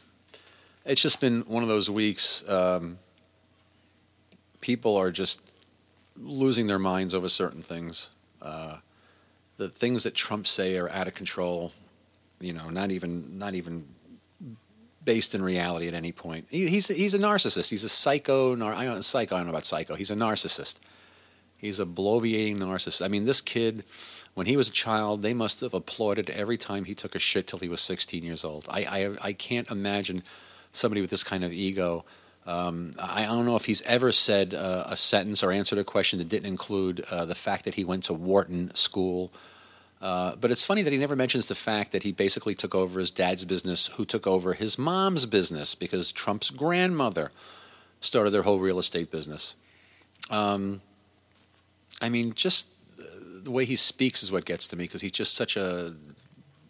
it's 0.86 1.02
just 1.02 1.22
been 1.22 1.42
one 1.42 1.64
of 1.64 1.70
those 1.70 1.90
weeks. 1.90 2.48
Um, 2.48 3.00
people 4.62 4.98
are 4.98 5.12
just 5.12 5.54
losing 6.18 6.68
their 6.68 6.80
minds 6.80 7.14
over 7.14 7.30
certain 7.30 7.62
things. 7.62 8.10
Uh, 8.42 8.78
the 9.58 9.70
things 9.70 10.04
that 10.04 10.14
Trump 10.14 10.48
say 10.48 10.78
are 10.78 10.90
out 10.90 11.08
of 11.08 11.14
control. 11.14 11.72
You 12.40 12.54
know, 12.54 12.70
not 12.70 12.92
even 12.92 13.38
not 13.38 13.54
even 13.54 13.86
based 15.06 15.36
in 15.36 15.42
reality 15.44 15.88
at 15.88 15.94
any 15.94 16.12
point. 16.12 16.48
He, 16.50 16.68
he's 16.68 16.88
he's 16.88 17.14
a 17.14 17.20
narcissist. 17.20 17.70
He's 17.70 17.84
a 17.84 17.90
psycho. 17.90 18.56
Nar- 18.56 18.74
I 18.74 18.86
don't 18.86 19.04
psycho. 19.04 19.36
I 19.36 19.40
don't 19.40 19.48
know 19.48 19.54
about 19.54 19.66
psycho. 19.66 19.96
He's 19.96 20.12
a 20.12 20.16
narcissist. 20.16 20.80
He's 21.58 21.80
a 21.80 21.86
bloviating 21.86 22.58
narcissist. 22.60 23.06
I 23.06 23.08
mean, 23.08 23.24
this 23.24 23.40
kid, 23.40 23.86
when 24.34 24.48
he 24.48 24.58
was 24.58 24.68
a 24.68 24.74
child, 24.74 25.22
they 25.22 25.34
must 25.34 25.62
have 25.62 25.74
applauded 25.74 26.30
every 26.30 26.58
time 26.58 26.84
he 26.84 26.94
took 26.94 27.16
a 27.16 27.20
shit 27.20 27.48
till 27.48 27.60
he 27.60 27.70
was 27.70 27.80
16 27.80 28.24
years 28.24 28.44
old. 28.44 28.66
I 28.70 28.82
I, 28.84 29.28
I 29.30 29.34
can't 29.34 29.70
imagine 29.72 30.24
somebody 30.74 31.00
with 31.00 31.10
this 31.10 31.24
kind 31.24 31.46
of 31.46 31.54
ego. 31.54 32.04
Um, 32.46 32.92
I 33.02 33.24
don't 33.24 33.46
know 33.46 33.56
if 33.56 33.66
he's 33.66 33.82
ever 33.84 34.12
said 34.12 34.54
uh, 34.54 34.84
a 34.88 34.98
sentence 34.98 35.42
or 35.44 35.52
answered 35.54 35.80
a 35.80 35.86
question 35.86 36.20
that 36.20 36.28
didn't 36.28 36.48
include 36.48 37.06
uh, 37.10 37.24
the 37.24 37.36
fact 37.36 37.64
that 37.64 37.76
he 37.76 37.86
went 37.86 38.04
to 38.04 38.14
Wharton 38.14 38.76
School 38.76 39.32
uh, 40.04 40.36
but 40.36 40.52
it's 40.52 40.66
funny 40.66 40.82
that 40.82 40.92
he 40.92 41.00
never 41.00 41.16
mentions 41.16 41.46
the 41.46 41.56
fact 41.56 41.94
that 41.94 42.04
he 42.04 42.12
basically 42.12 42.54
took 42.54 42.76
over 42.76 43.00
his 43.00 43.10
dad's 43.10 43.46
business, 43.46 43.88
who 43.88 44.04
took 44.04 44.28
over 44.28 44.52
his 44.54 44.78
mom's 44.78 45.26
business 45.26 45.76
because 45.76 46.12
Trump's 46.12 46.50
grandmother 46.50 47.32
started 48.02 48.32
their 48.32 48.42
whole 48.42 48.60
real 48.60 48.80
estate 48.80 49.10
business. 49.10 49.56
Um, 50.30 50.82
I 52.02 52.10
mean, 52.10 52.34
just 52.34 52.70
the 52.98 53.50
way 53.50 53.64
he 53.64 53.78
speaks 53.78 54.22
is 54.22 54.30
what 54.30 54.44
gets 54.44 54.68
to 54.68 54.76
me 54.76 54.84
because 54.84 55.00
he's 55.02 55.14
just 55.14 55.36
such 55.36 55.56
a. 55.56 55.94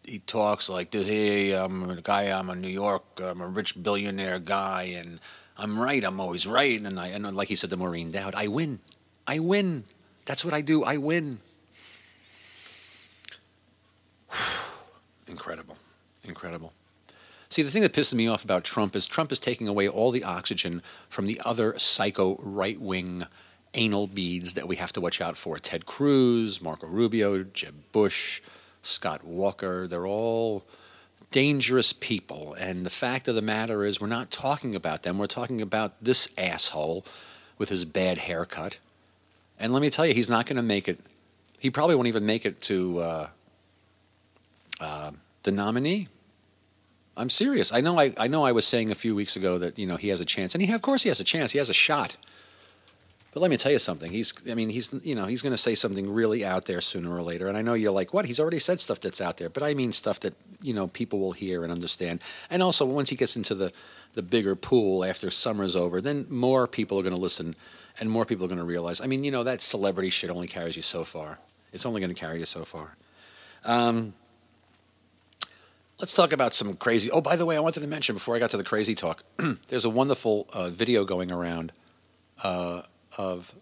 He 0.05 0.19
talks 0.19 0.69
like, 0.69 0.93
"Hey, 0.93 1.53
I'm 1.53 1.89
a 1.89 2.01
guy. 2.01 2.23
I'm 2.37 2.49
a 2.49 2.55
New 2.55 2.67
York. 2.67 3.03
I'm 3.21 3.41
a 3.41 3.47
rich 3.47 3.81
billionaire 3.81 4.39
guy, 4.39 4.83
and 4.83 5.19
I'm 5.57 5.79
right. 5.79 6.03
I'm 6.03 6.19
always 6.19 6.45
right." 6.45 6.79
And 6.79 6.99
I, 6.99 7.07
and 7.07 7.35
like 7.35 7.47
he 7.47 7.55
said 7.55 7.69
to 7.69 7.77
Maureen 7.77 8.11
Dowd, 8.11 8.35
"I 8.35 8.47
win. 8.47 8.79
I 9.25 9.39
win. 9.39 9.85
That's 10.25 10.43
what 10.43 10.53
I 10.53 10.61
do. 10.61 10.83
I 10.83 10.97
win." 10.97 11.39
Incredible. 15.27 15.77
Incredible. 16.25 16.73
See, 17.49 17.61
the 17.61 17.69
thing 17.69 17.83
that 17.83 17.93
pisses 17.93 18.15
me 18.15 18.27
off 18.27 18.43
about 18.43 18.63
Trump 18.63 18.95
is 18.95 19.05
Trump 19.05 19.31
is 19.31 19.37
taking 19.37 19.67
away 19.67 19.87
all 19.87 20.09
the 20.09 20.23
oxygen 20.23 20.81
from 21.07 21.27
the 21.27 21.39
other 21.45 21.77
psycho 21.77 22.35
right 22.41 22.81
wing 22.81 23.25
anal 23.75 24.07
beads 24.07 24.55
that 24.55 24.67
we 24.67 24.75
have 24.77 24.93
to 24.93 25.01
watch 25.01 25.21
out 25.21 25.37
for. 25.37 25.57
Ted 25.59 25.85
Cruz, 25.85 26.61
Marco 26.61 26.87
Rubio, 26.87 27.43
Jeb 27.43 27.75
Bush, 27.91 28.41
Scott 28.83 29.23
Walker, 29.23 29.87
they're 29.87 30.05
all 30.05 30.63
dangerous 31.31 31.93
people. 31.93 32.53
And 32.53 32.85
the 32.85 32.91
fact 32.91 33.27
of 33.27 33.35
the 33.35 33.41
matter 33.41 33.83
is, 33.83 33.99
we're 33.99 34.07
not 34.07 34.29
talking 34.29 34.75
about 34.75 35.03
them. 35.03 35.17
We're 35.17 35.27
talking 35.27 35.61
about 35.61 35.93
this 36.01 36.31
asshole 36.37 37.05
with 37.57 37.69
his 37.69 37.85
bad 37.85 38.19
haircut. 38.19 38.79
And 39.59 39.73
let 39.73 39.81
me 39.81 39.89
tell 39.89 40.05
you, 40.05 40.13
he's 40.13 40.29
not 40.29 40.45
going 40.45 40.57
to 40.57 40.63
make 40.63 40.87
it. 40.87 40.99
He 41.59 41.69
probably 41.69 41.95
won't 41.95 42.07
even 42.07 42.25
make 42.25 42.45
it 42.45 42.59
to 42.63 42.99
uh, 42.99 43.27
uh, 44.79 45.11
the 45.43 45.51
nominee. 45.51 46.07
I'm 47.15 47.29
serious. 47.29 47.71
I 47.73 47.81
know. 47.81 47.99
I, 47.99 48.13
I 48.17 48.27
know. 48.27 48.43
I 48.43 48.51
was 48.51 48.65
saying 48.65 48.91
a 48.91 48.95
few 48.95 49.15
weeks 49.15 49.35
ago 49.35 49.57
that 49.59 49.77
you 49.77 49.85
know 49.85 49.97
he 49.97 50.09
has 50.09 50.19
a 50.19 50.25
chance, 50.25 50.55
and 50.55 50.63
he 50.63 50.73
of 50.73 50.81
course 50.81 51.03
he 51.03 51.09
has 51.09 51.19
a 51.19 51.23
chance. 51.23 51.51
He 51.51 51.59
has 51.59 51.69
a 51.69 51.73
shot. 51.73 52.17
But 53.33 53.41
let 53.41 53.49
me 53.49 53.57
tell 53.57 53.71
you 53.71 53.79
something. 53.79 54.11
He's. 54.11 54.33
I 54.49 54.53
mean, 54.53 54.69
he's. 54.69 54.93
You 55.03 55.15
know, 55.15 55.25
he's 55.25 55.41
going 55.41 55.51
to 55.53 55.57
say 55.57 55.73
something 55.73 56.11
really 56.11 56.45
out 56.45 56.65
there 56.65 56.81
sooner 56.81 57.15
or 57.15 57.21
later. 57.21 57.47
And 57.47 57.57
I 57.57 57.61
know 57.61 57.73
you're 57.73 57.91
like, 57.91 58.13
what? 58.13 58.25
He's 58.25 58.39
already 58.39 58.59
said 58.59 58.79
stuff 58.79 58.99
that's 58.99 59.21
out 59.21 59.37
there. 59.37 59.49
But 59.49 59.63
I 59.63 59.73
mean 59.73 59.91
stuff 59.91 60.19
that 60.21 60.35
you 60.61 60.73
know 60.73 60.87
people 60.87 61.19
will 61.19 61.31
hear 61.31 61.63
and 61.63 61.71
understand. 61.71 62.21
And 62.49 62.61
also, 62.61 62.85
once 62.85 63.09
he 63.09 63.15
gets 63.15 63.35
into 63.35 63.55
the 63.55 63.71
the 64.13 64.21
bigger 64.21 64.55
pool 64.55 65.03
after 65.03 65.31
summer's 65.31 65.75
over, 65.75 65.99
then 65.99 66.27
more 66.29 66.67
people 66.67 66.99
are 66.99 67.03
going 67.03 67.15
to 67.15 67.19
listen, 67.19 67.55
and 67.99 68.09
more 68.09 68.25
people 68.25 68.45
are 68.45 68.49
going 68.49 68.59
to 68.59 68.65
realize. 68.65 69.01
I 69.01 69.07
mean, 69.07 69.23
you 69.23 69.31
know, 69.31 69.43
that 69.43 69.61
celebrity 69.61 70.11
shit 70.11 70.29
only 70.29 70.47
carries 70.47 70.75
you 70.75 70.83
so 70.83 71.03
far. 71.03 71.39
It's 71.71 71.87
only 71.87 72.01
going 72.01 72.13
to 72.13 72.19
carry 72.19 72.37
you 72.37 72.45
so 72.45 72.63
far. 72.65 72.95
Um, 73.65 74.13
Let's 75.99 76.13
talk 76.13 76.33
about 76.33 76.53
some 76.53 76.73
crazy. 76.73 77.09
Oh, 77.11 77.21
by 77.21 77.35
the 77.35 77.45
way, 77.45 77.55
I 77.55 77.61
wanted 77.61 77.79
to 77.79 77.87
mention 77.87 78.15
before 78.15 78.35
I 78.35 78.39
got 78.39 78.49
to 78.49 78.57
the 78.57 78.63
crazy 78.63 78.93
talk, 78.93 79.23
there's 79.67 79.85
a 79.85 79.89
wonderful 79.89 80.47
uh, 80.51 80.69
video 80.69 81.05
going 81.05 81.31
around 81.31 81.71
uh, 82.43 82.81
of 83.17 83.53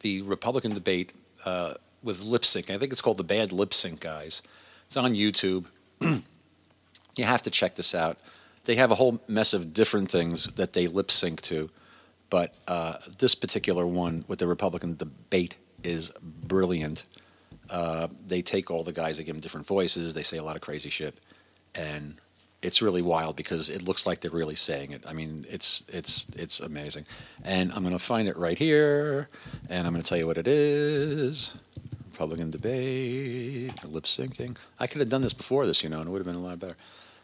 the 0.00 0.22
Republican 0.22 0.72
debate 0.72 1.12
uh, 1.44 1.74
with 2.02 2.22
lip 2.22 2.44
sync. 2.44 2.70
I 2.70 2.78
think 2.78 2.92
it's 2.92 3.02
called 3.02 3.18
the 3.18 3.24
Bad 3.24 3.52
Lip 3.52 3.74
Sync 3.74 4.00
Guys. 4.00 4.42
It's 4.86 4.96
on 4.96 5.14
YouTube. 5.14 5.66
you 6.00 7.24
have 7.24 7.42
to 7.42 7.50
check 7.50 7.74
this 7.74 7.94
out. 7.94 8.18
They 8.64 8.74
have 8.76 8.90
a 8.90 8.94
whole 8.94 9.20
mess 9.26 9.54
of 9.54 9.72
different 9.72 10.10
things 10.10 10.46
that 10.52 10.72
they 10.72 10.86
lip 10.86 11.10
sync 11.10 11.40
to, 11.42 11.70
but 12.28 12.54
uh, 12.68 12.98
this 13.18 13.34
particular 13.34 13.86
one 13.86 14.24
with 14.28 14.38
the 14.38 14.46
Republican 14.46 14.96
debate 14.96 15.56
is 15.82 16.12
brilliant. 16.22 17.06
Uh, 17.70 18.08
they 18.26 18.42
take 18.42 18.70
all 18.70 18.82
the 18.82 18.92
guys, 18.92 19.16
they 19.16 19.24
give 19.24 19.34
them 19.34 19.40
different 19.40 19.66
voices, 19.66 20.12
they 20.12 20.22
say 20.22 20.36
a 20.36 20.42
lot 20.42 20.56
of 20.56 20.62
crazy 20.62 20.90
shit 20.90 21.14
and 21.74 22.14
it's 22.62 22.82
really 22.82 23.02
wild 23.02 23.36
because 23.36 23.68
it 23.68 23.82
looks 23.82 24.06
like 24.06 24.20
they're 24.20 24.30
really 24.30 24.54
saying 24.54 24.92
it. 24.92 25.04
I 25.06 25.12
mean, 25.12 25.44
it's 25.48 25.84
it's 25.92 26.28
it's 26.36 26.60
amazing, 26.60 27.06
and 27.44 27.72
I'm 27.72 27.82
going 27.82 27.92
to 27.92 27.98
find 27.98 28.28
it 28.28 28.36
right 28.36 28.58
here, 28.58 29.28
and 29.68 29.86
I'm 29.86 29.92
going 29.92 30.02
to 30.02 30.08
tell 30.08 30.18
you 30.18 30.26
what 30.26 30.38
it 30.38 30.48
is. 30.48 31.54
Republican 32.12 32.50
debate, 32.50 33.72
lip 33.84 34.04
syncing. 34.04 34.58
I 34.78 34.86
could 34.86 35.00
have 35.00 35.08
done 35.08 35.22
this 35.22 35.32
before 35.32 35.64
this, 35.64 35.82
you 35.82 35.88
know, 35.88 36.00
and 36.00 36.08
it 36.08 36.10
would 36.10 36.18
have 36.18 36.26
been 36.26 36.34
a 36.34 36.46
lot 36.46 36.58
better. 36.58 36.76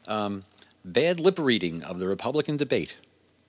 Um, 0.09 0.45
bad 0.87 1.21
lip 1.21 1.38
reading 1.38 1.85
of 1.85 1.99
the 1.99 2.09
Republican 2.09 2.57
debate. 2.57 2.97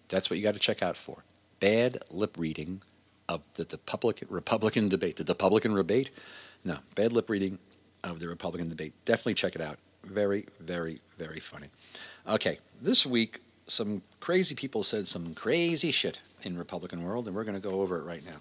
That's 0.09 0.29
what 0.29 0.37
you 0.37 0.43
got 0.43 0.55
to 0.55 0.59
check 0.59 0.83
out 0.83 0.97
for. 0.97 1.23
Bad 1.61 1.99
lip 2.11 2.35
reading 2.37 2.81
of 3.29 3.41
the, 3.53 3.63
the 3.63 3.77
public 3.77 4.23
Republican 4.29 4.89
debate. 4.89 5.15
The 5.15 5.23
Republican 5.23 5.73
debate? 5.73 6.11
No, 6.65 6.79
bad 6.95 7.13
lip 7.13 7.29
reading 7.29 7.59
of 8.03 8.19
the 8.19 8.27
Republican 8.27 8.67
debate. 8.67 8.93
Definitely 9.05 9.35
check 9.35 9.55
it 9.55 9.61
out. 9.61 9.77
Very, 10.03 10.45
very, 10.59 10.99
very 11.17 11.39
funny. 11.39 11.67
Okay, 12.27 12.59
this 12.81 13.05
week, 13.05 13.39
some 13.67 14.01
crazy 14.19 14.55
people 14.55 14.83
said 14.83 15.07
some 15.07 15.33
crazy 15.33 15.91
shit 15.91 16.21
in 16.43 16.57
Republican 16.57 17.03
world, 17.03 17.27
and 17.27 17.35
we're 17.35 17.43
going 17.43 17.59
to 17.59 17.69
go 17.69 17.81
over 17.81 17.97
it 17.97 18.03
right 18.03 18.25
now. 18.25 18.37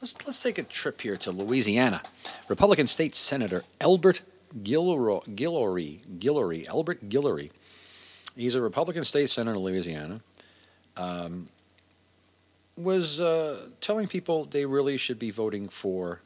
Let's, 0.00 0.26
let's 0.26 0.38
take 0.38 0.58
a 0.58 0.62
trip 0.62 1.00
here 1.00 1.16
to 1.18 1.30
Louisiana. 1.30 2.02
Republican 2.48 2.86
State 2.86 3.14
Senator 3.14 3.64
Elbert 3.80 4.22
Guillory, 4.62 5.22
Guillory, 5.34 6.00
Guillory, 6.18 6.68
Elbert 6.68 7.08
Guillory. 7.08 7.50
He's 8.36 8.54
a 8.54 8.62
Republican 8.62 9.04
state 9.04 9.28
senator 9.30 9.56
in 9.56 9.62
Louisiana. 9.62 10.20
Um, 10.96 11.48
was 12.76 13.20
uh, 13.20 13.68
telling 13.80 14.06
people 14.06 14.44
they 14.44 14.64
really 14.64 14.96
should 14.96 15.18
be 15.18 15.30
voting 15.30 15.68
for 15.68 16.20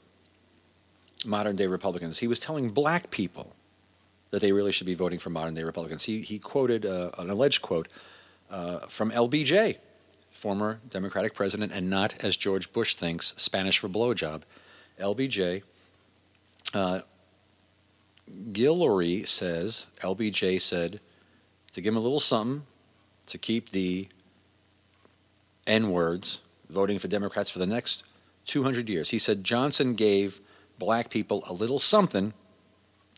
modern 1.26 1.56
day 1.56 1.66
Republicans. 1.66 2.18
He 2.18 2.28
was 2.28 2.38
telling 2.38 2.70
black 2.70 3.10
people 3.10 3.54
that 4.34 4.40
they 4.40 4.50
really 4.50 4.72
should 4.72 4.88
be 4.88 4.96
voting 4.96 5.20
for 5.20 5.30
modern 5.30 5.54
day 5.54 5.62
Republicans. 5.62 6.02
He, 6.02 6.20
he 6.20 6.40
quoted 6.40 6.84
uh, 6.84 7.12
an 7.18 7.30
alleged 7.30 7.62
quote 7.62 7.86
uh, 8.50 8.80
from 8.88 9.12
LBJ, 9.12 9.78
former 10.28 10.80
Democratic 10.90 11.34
president, 11.34 11.70
and 11.70 11.88
not, 11.88 12.16
as 12.24 12.36
George 12.36 12.72
Bush 12.72 12.96
thinks, 12.96 13.32
Spanish 13.36 13.78
for 13.78 13.88
blowjob. 13.88 14.42
LBJ. 14.98 15.62
Uh, 16.74 17.00
Guillory 18.50 19.24
says, 19.24 19.86
LBJ 20.00 20.60
said, 20.60 20.98
to 21.72 21.80
give 21.80 21.92
him 21.92 21.98
a 21.98 22.00
little 22.00 22.18
something 22.18 22.66
to 23.26 23.38
keep 23.38 23.68
the 23.68 24.08
N 25.64 25.90
words 25.90 26.42
voting 26.68 26.98
for 26.98 27.06
Democrats 27.06 27.50
for 27.50 27.60
the 27.60 27.66
next 27.66 28.04
200 28.46 28.88
years. 28.90 29.10
He 29.10 29.20
said 29.20 29.44
Johnson 29.44 29.94
gave 29.94 30.40
black 30.76 31.08
people 31.08 31.44
a 31.46 31.52
little 31.52 31.78
something 31.78 32.32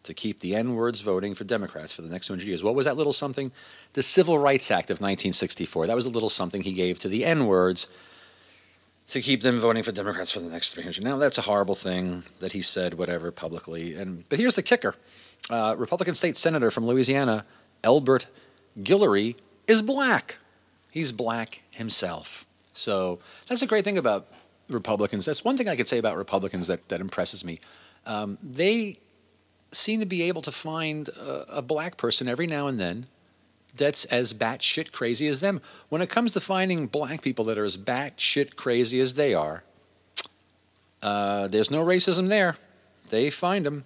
to 0.06 0.14
keep 0.14 0.40
the 0.40 0.54
N 0.54 0.74
words 0.74 1.00
voting 1.00 1.34
for 1.34 1.44
Democrats 1.44 1.92
for 1.92 2.02
the 2.02 2.08
next 2.08 2.26
200 2.26 2.46
years. 2.46 2.64
What 2.64 2.74
was 2.74 2.86
that 2.86 2.96
little 2.96 3.12
something? 3.12 3.52
The 3.92 4.02
Civil 4.02 4.38
Rights 4.38 4.70
Act 4.70 4.90
of 4.90 4.96
1964. 4.96 5.86
That 5.86 5.94
was 5.94 6.06
a 6.06 6.10
little 6.10 6.30
something 6.30 6.62
he 6.62 6.72
gave 6.72 6.98
to 7.00 7.08
the 7.08 7.24
N 7.24 7.46
words 7.46 7.92
to 9.08 9.20
keep 9.20 9.42
them 9.42 9.58
voting 9.58 9.82
for 9.82 9.92
Democrats 9.92 10.32
for 10.32 10.40
the 10.40 10.48
next 10.48 10.74
300. 10.74 11.04
Now, 11.04 11.16
that's 11.16 11.38
a 11.38 11.42
horrible 11.42 11.76
thing 11.76 12.24
that 12.40 12.52
he 12.52 12.60
said, 12.60 12.94
whatever, 12.94 13.30
publicly. 13.30 13.94
And 13.94 14.28
But 14.28 14.38
here's 14.38 14.54
the 14.54 14.62
kicker 14.62 14.96
uh, 15.50 15.76
Republican 15.78 16.14
state 16.14 16.36
senator 16.36 16.70
from 16.70 16.86
Louisiana, 16.86 17.44
Elbert 17.84 18.26
Guillory, 18.78 19.36
is 19.66 19.82
black. 19.82 20.38
He's 20.90 21.12
black 21.12 21.62
himself. 21.72 22.46
So 22.72 23.20
that's 23.48 23.62
a 23.62 23.66
great 23.66 23.84
thing 23.84 23.98
about 23.98 24.26
Republicans. 24.68 25.24
That's 25.24 25.44
one 25.44 25.56
thing 25.56 25.68
I 25.68 25.76
could 25.76 25.88
say 25.88 25.98
about 25.98 26.16
Republicans 26.16 26.66
that, 26.66 26.88
that 26.88 27.00
impresses 27.00 27.44
me. 27.44 27.58
Um, 28.06 28.38
they 28.42 28.96
seem 29.76 30.00
to 30.00 30.06
be 30.06 30.22
able 30.22 30.42
to 30.42 30.52
find 30.52 31.08
a, 31.08 31.58
a, 31.58 31.62
black 31.62 31.96
person 31.96 32.28
every 32.28 32.46
now 32.46 32.66
and 32.66 32.80
then 32.80 33.06
that's 33.76 34.04
as 34.06 34.32
batshit 34.32 34.92
crazy 34.92 35.28
as 35.28 35.40
them. 35.40 35.60
When 35.88 36.00
it 36.00 36.08
comes 36.08 36.32
to 36.32 36.40
finding 36.40 36.86
black 36.86 37.22
people 37.22 37.44
that 37.46 37.58
are 37.58 37.64
as 37.64 37.76
batshit 37.76 38.56
crazy 38.56 39.00
as 39.00 39.14
they 39.14 39.34
are, 39.34 39.64
uh, 41.02 41.48
there's 41.48 41.70
no 41.70 41.84
racism 41.84 42.28
there. 42.28 42.56
They 43.10 43.30
find 43.30 43.66
them. 43.66 43.84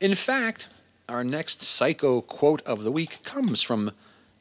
In 0.00 0.14
fact, 0.14 0.68
our 1.08 1.24
next 1.24 1.62
psycho 1.62 2.20
quote 2.20 2.62
of 2.62 2.84
the 2.84 2.92
week 2.92 3.22
comes 3.22 3.62
from 3.62 3.90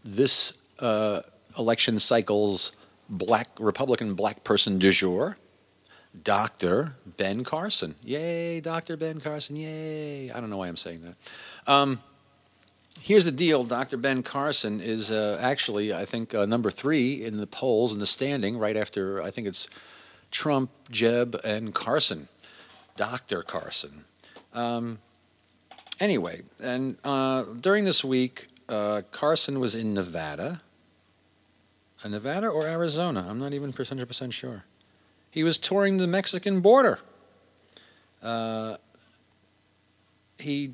this 0.05 0.57
uh, 0.79 1.21
election 1.57 1.99
cycle's 1.99 2.75
black 3.09 3.47
Republican 3.59 4.13
black 4.13 4.43
person 4.43 4.79
du 4.79 4.91
jour, 4.91 5.37
Dr. 6.23 6.95
Ben 7.17 7.43
Carson. 7.43 7.95
Yay, 8.03 8.59
Dr. 8.59 8.97
Ben 8.97 9.19
Carson, 9.19 9.55
yay. 9.55 10.29
I 10.31 10.39
don't 10.39 10.49
know 10.49 10.57
why 10.57 10.67
I'm 10.67 10.75
saying 10.75 11.01
that. 11.01 11.15
Um, 11.71 12.01
here's 13.01 13.25
the 13.25 13.31
deal 13.31 13.63
Dr. 13.63 13.97
Ben 13.97 14.23
Carson 14.23 14.81
is 14.81 15.11
uh, 15.11 15.39
actually, 15.41 15.93
I 15.93 16.05
think, 16.05 16.35
uh, 16.35 16.45
number 16.45 16.69
three 16.69 17.23
in 17.23 17.37
the 17.37 17.47
polls 17.47 17.93
in 17.93 17.99
the 17.99 18.05
standing, 18.05 18.57
right 18.57 18.75
after, 18.75 19.21
I 19.21 19.31
think 19.31 19.47
it's 19.47 19.69
Trump, 20.31 20.69
Jeb, 20.89 21.39
and 21.43 21.73
Carson. 21.73 22.27
Dr. 22.97 23.41
Carson. 23.41 24.03
Um, 24.53 24.99
anyway, 25.99 26.41
and 26.61 26.97
uh, 27.03 27.45
during 27.59 27.85
this 27.85 28.03
week, 28.03 28.47
uh, 28.67 29.01
Carson 29.11 29.59
was 29.59 29.75
in 29.75 29.93
Nevada. 29.93 30.61
Nevada 32.07 32.47
or 32.47 32.67
Arizona? 32.67 33.25
I'm 33.29 33.39
not 33.39 33.53
even 33.53 33.71
100% 33.71 34.33
sure. 34.33 34.65
He 35.31 35.43
was 35.43 35.57
touring 35.57 35.97
the 35.97 36.07
Mexican 36.07 36.59
border. 36.59 36.99
Uh, 38.21 38.75
he 40.37 40.73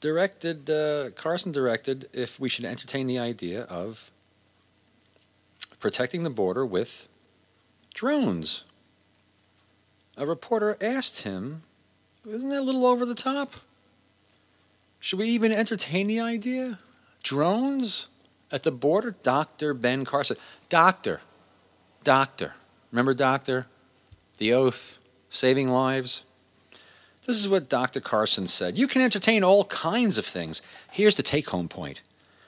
directed, 0.00 0.68
uh, 0.70 1.10
Carson 1.10 1.52
directed 1.52 2.08
if 2.12 2.40
we 2.40 2.48
should 2.48 2.64
entertain 2.64 3.06
the 3.06 3.18
idea 3.18 3.62
of 3.64 4.10
protecting 5.78 6.22
the 6.22 6.30
border 6.30 6.64
with 6.64 7.08
drones. 7.92 8.64
A 10.16 10.26
reporter 10.26 10.78
asked 10.80 11.22
him, 11.22 11.62
Isn't 12.26 12.48
that 12.48 12.60
a 12.60 12.62
little 12.62 12.86
over 12.86 13.04
the 13.04 13.14
top? 13.14 13.54
Should 14.98 15.18
we 15.18 15.26
even 15.26 15.52
entertain 15.52 16.06
the 16.06 16.20
idea? 16.20 16.78
Drones 17.22 18.08
at 18.50 18.62
the 18.62 18.70
border? 18.70 19.14
Dr. 19.22 19.74
Ben 19.74 20.04
Carson. 20.06 20.38
Doctor. 20.70 21.20
Doctor. 22.02 22.54
Remember, 22.90 23.12
Doctor? 23.12 23.66
The 24.38 24.52
Oath, 24.52 24.98
Saving 25.28 25.70
Lives. 25.70 26.24
This 27.26 27.38
is 27.38 27.48
what 27.48 27.68
Dr. 27.68 28.00
Carson 28.00 28.46
said. 28.46 28.76
You 28.76 28.86
can 28.86 29.00
entertain 29.00 29.42
all 29.42 29.64
kinds 29.66 30.18
of 30.18 30.26
things. 30.26 30.60
Here's 30.90 31.14
the 31.14 31.22
take 31.22 31.48
home 31.48 31.68
point 31.68 32.02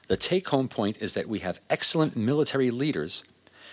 the 0.09 0.17
take 0.17 0.49
home 0.49 0.69
point 0.69 1.03
is 1.03 1.15
that 1.15 1.29
we 1.29 1.41
have 1.41 1.61
excellent 1.69 2.17
military 2.17 2.71
leaders 2.71 3.25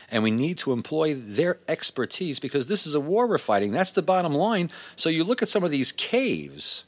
and 0.10 0.24
we 0.24 0.32
need 0.32 0.58
to 0.60 0.72
employ 0.72 1.14
their 1.16 1.58
expertise 1.68 2.40
because 2.40 2.68
this 2.68 2.86
is 2.86 2.96
a 2.96 3.00
war 3.00 3.28
we're 3.28 3.38
fighting. 3.38 3.72
That's 3.72 3.92
the 3.92 4.02
bottom 4.02 4.34
line. 4.34 4.70
So 4.96 5.10
you 5.10 5.24
look 5.24 5.42
at 5.42 5.50
some 5.50 5.64
of 5.64 5.72
these 5.72 5.92
caves 5.92 6.86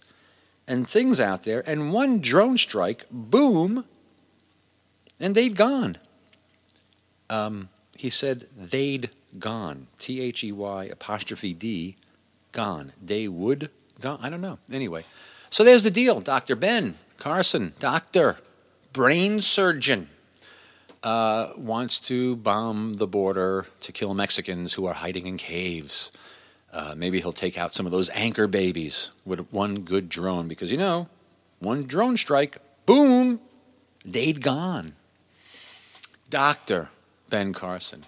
and 0.67 0.87
things 0.87 1.19
out 1.19 1.43
there, 1.43 1.63
and 1.67 1.93
one 1.93 2.19
drone 2.19 2.57
strike, 2.57 3.05
boom, 3.11 3.85
and 5.19 5.35
they've 5.35 5.55
gone. 5.55 5.95
Um, 7.29 7.69
he 7.97 8.09
said 8.09 8.47
they'd 8.55 9.09
gone. 9.39 9.87
T 9.99 10.21
H 10.21 10.43
E 10.43 10.51
Y 10.51 10.85
apostrophe 10.85 11.53
D, 11.53 11.95
gone. 12.51 12.91
They 13.01 13.27
would 13.27 13.69
gone. 13.99 14.19
I 14.21 14.29
don't 14.29 14.41
know. 14.41 14.59
Anyway, 14.71 15.05
so 15.49 15.63
there's 15.63 15.83
the 15.83 15.91
deal. 15.91 16.19
Dr. 16.19 16.55
Ben 16.55 16.95
Carson, 17.17 17.73
doctor, 17.79 18.37
brain 18.93 19.41
surgeon, 19.41 20.09
uh, 21.03 21.51
wants 21.55 21.99
to 21.99 22.35
bomb 22.37 22.95
the 22.95 23.07
border 23.07 23.67
to 23.81 23.91
kill 23.91 24.13
Mexicans 24.13 24.73
who 24.73 24.85
are 24.85 24.93
hiding 24.93 25.27
in 25.27 25.37
caves. 25.37 26.11
Uh, 26.73 26.93
maybe 26.97 27.21
he'll 27.21 27.31
take 27.31 27.57
out 27.57 27.73
some 27.73 27.85
of 27.85 27.91
those 27.91 28.09
anchor 28.09 28.47
babies 28.47 29.11
with 29.25 29.47
one 29.53 29.75
good 29.81 30.09
drone 30.09 30.47
because, 30.47 30.71
you 30.71 30.77
know, 30.77 31.07
one 31.59 31.83
drone 31.83 32.17
strike, 32.17 32.57
boom, 32.85 33.39
they'd 34.03 34.41
gone. 34.41 34.93
Doctor 36.29 36.89
Ben 37.35 37.51
Carson. 37.51 38.05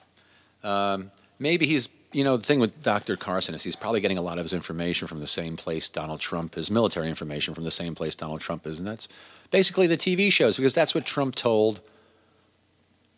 Um, 0.63 1.11
maybe 1.37 1.65
he's, 1.65 1.89
you 2.13 2.23
know, 2.23 2.37
the 2.37 2.43
thing 2.43 2.61
with 2.61 2.81
Dr. 2.81 3.17
Carson 3.17 3.53
is 3.55 3.61
he's 3.65 3.75
probably 3.75 3.99
getting 3.99 4.17
a 4.17 4.21
lot 4.21 4.37
of 4.37 4.45
his 4.45 4.53
information 4.53 5.05
from 5.05 5.19
the 5.19 5.27
same 5.27 5.57
place 5.57 5.89
Donald 5.89 6.21
Trump, 6.21 6.55
his 6.55 6.71
military 6.71 7.09
information 7.09 7.53
from 7.53 7.65
the 7.65 7.71
same 7.71 7.93
place 7.93 8.15
Donald 8.15 8.39
Trump 8.39 8.65
is. 8.65 8.79
And 8.79 8.87
that's 8.87 9.09
basically 9.51 9.85
the 9.85 9.97
TV 9.97 10.31
shows 10.31 10.55
because 10.55 10.73
that's 10.73 10.95
what 10.95 11.05
Trump 11.05 11.35
told 11.35 11.81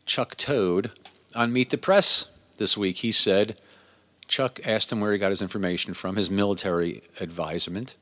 Chuck 0.08 0.34
Todd 0.36 0.90
on 1.36 1.54
Meet 1.54 1.70
the 1.70 1.78
Press 1.78 2.32
this 2.58 2.76
week. 2.76 2.98
He 2.98 3.12
said, 3.12 3.62
Chuck 4.28 4.60
asked 4.66 4.92
him 4.92 5.02
where 5.02 5.14
he 5.14 5.20
got 5.20 5.30
his 5.30 5.44
information 5.44 5.94
from, 5.94 6.16
his 6.16 6.32
military 6.32 7.04
advisement. 7.20 7.96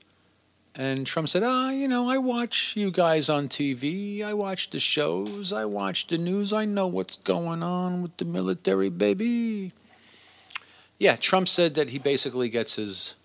And 0.80 1.08
Trump 1.08 1.28
said, 1.28 1.42
Ah, 1.44 1.72
you 1.72 1.88
know, 1.88 2.08
I 2.08 2.20
watch 2.20 2.78
you 2.78 2.92
guys 2.92 3.30
on 3.30 3.50
TV. 3.50 4.24
I 4.24 4.36
watch 4.36 4.70
the 4.70 4.80
shows. 4.80 5.52
I 5.52 5.66
watch 5.66 6.06
the 6.06 6.20
news. 6.20 6.54
I 6.54 6.66
know 6.66 6.86
what's 6.86 7.16
going 7.16 7.64
on 7.64 8.04
with 8.04 8.16
the 8.18 8.26
military, 8.26 8.90
baby. 8.90 9.72
Yeah, 11.00 11.16
Trump 11.16 11.48
said 11.48 11.74
that 11.74 11.90
he 11.90 11.98
basically 11.98 12.48
gets 12.50 12.76
his 12.76 13.16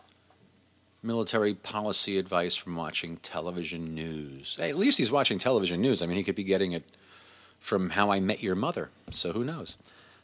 military 1.02 1.52
policy 1.52 2.16
advice 2.16 2.56
from 2.56 2.74
watching 2.74 3.18
television 3.18 3.94
news. 3.94 4.56
Hey, 4.58 4.70
at 4.70 4.78
least 4.78 4.96
he's 4.96 5.12
watching 5.12 5.38
television 5.38 5.82
news. 5.82 6.00
I 6.00 6.06
mean, 6.06 6.16
he 6.16 6.22
could 6.22 6.34
be 6.34 6.44
getting 6.44 6.72
it 6.72 6.84
from 7.58 7.90
How 7.90 8.10
I 8.10 8.20
Met 8.20 8.42
Your 8.42 8.54
Mother. 8.54 8.88
So 9.10 9.32
who 9.32 9.44
knows? 9.44 9.76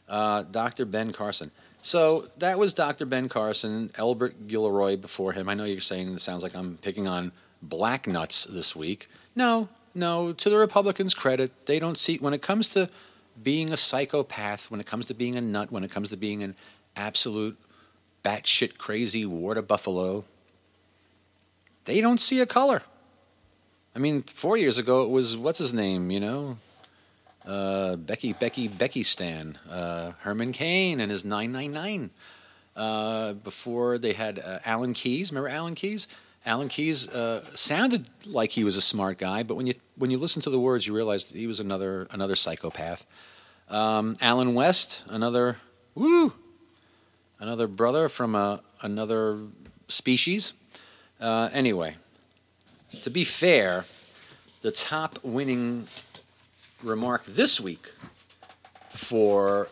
Uh, 0.07 0.43
Dr. 0.49 0.85
Ben 0.85 1.13
Carson. 1.13 1.51
So 1.81 2.25
that 2.37 2.59
was 2.59 2.73
Dr. 2.73 3.05
Ben 3.05 3.29
Carson, 3.29 3.89
Elbert 3.97 4.47
Guillory 4.47 4.99
before 4.99 5.33
him. 5.33 5.47
I 5.47 5.53
know 5.53 5.63
you're 5.63 5.81
saying 5.81 6.13
it 6.13 6.21
sounds 6.21 6.43
like 6.43 6.55
I'm 6.55 6.77
picking 6.77 7.07
on 7.07 7.31
black 7.61 8.07
nuts 8.07 8.45
this 8.45 8.75
week. 8.75 9.07
No, 9.35 9.69
no. 9.95 10.33
To 10.33 10.49
the 10.49 10.57
Republicans' 10.57 11.13
credit, 11.13 11.65
they 11.65 11.79
don't 11.79 11.97
see 11.97 12.17
when 12.17 12.33
it 12.33 12.41
comes 12.41 12.67
to 12.69 12.89
being 13.41 13.71
a 13.71 13.77
psychopath, 13.77 14.69
when 14.69 14.79
it 14.79 14.85
comes 14.85 15.05
to 15.05 15.13
being 15.13 15.37
a 15.37 15.41
nut, 15.41 15.71
when 15.71 15.83
it 15.83 15.91
comes 15.91 16.09
to 16.09 16.17
being 16.17 16.43
an 16.43 16.55
absolute 16.95 17.57
batshit 18.23 18.77
crazy 18.77 19.25
water 19.25 19.61
buffalo, 19.61 20.25
they 21.85 22.01
don't 22.01 22.19
see 22.19 22.39
a 22.41 22.45
color. 22.45 22.83
I 23.95 23.99
mean, 23.99 24.21
four 24.21 24.57
years 24.57 24.77
ago 24.77 25.03
it 25.03 25.09
was 25.09 25.37
what's 25.37 25.59
his 25.59 25.73
name, 25.73 26.11
you 26.11 26.19
know, 26.19 26.57
uh, 27.49 27.95
Becky, 27.95 28.33
Becky, 28.33 28.67
Becky 28.67 29.03
Stan, 29.03 29.57
uh, 29.69 30.11
Herman 30.19 30.51
Cain 30.51 30.99
and 30.99 31.11
his 31.11 31.25
999. 31.25 32.11
Uh, 32.75 33.33
before 33.33 33.97
they 33.97 34.13
had 34.13 34.39
uh, 34.39 34.59
Alan 34.63 34.93
Keyes. 34.93 35.31
Remember 35.31 35.49
Alan 35.49 35.75
Keyes? 35.75 36.07
Alan 36.45 36.69
Keyes 36.69 37.09
uh, 37.09 37.43
sounded 37.53 38.07
like 38.25 38.51
he 38.51 38.63
was 38.63 38.77
a 38.77 38.81
smart 38.81 39.17
guy, 39.17 39.43
but 39.43 39.55
when 39.55 39.67
you 39.67 39.73
when 39.97 40.09
you 40.11 40.17
listen 40.17 40.41
to 40.43 40.49
the 40.49 40.59
words, 40.59 40.87
you 40.87 40.95
realize 40.95 41.29
he 41.29 41.45
was 41.45 41.59
another 41.59 42.07
another 42.11 42.35
psychopath. 42.35 43.05
Um, 43.69 44.15
Allen 44.21 44.53
West, 44.53 45.03
another 45.09 45.57
woo, 45.93 46.31
another 47.39 47.67
brother 47.67 48.07
from 48.07 48.33
a, 48.33 48.61
another 48.81 49.39
species. 49.89 50.53
Uh, 51.19 51.49
anyway, 51.51 51.97
to 53.01 53.09
be 53.09 53.25
fair, 53.25 53.83
the 54.61 54.71
top 54.71 55.19
winning 55.21 55.87
remark 56.83 57.25
this 57.25 57.59
week 57.59 57.87
for 58.89 59.67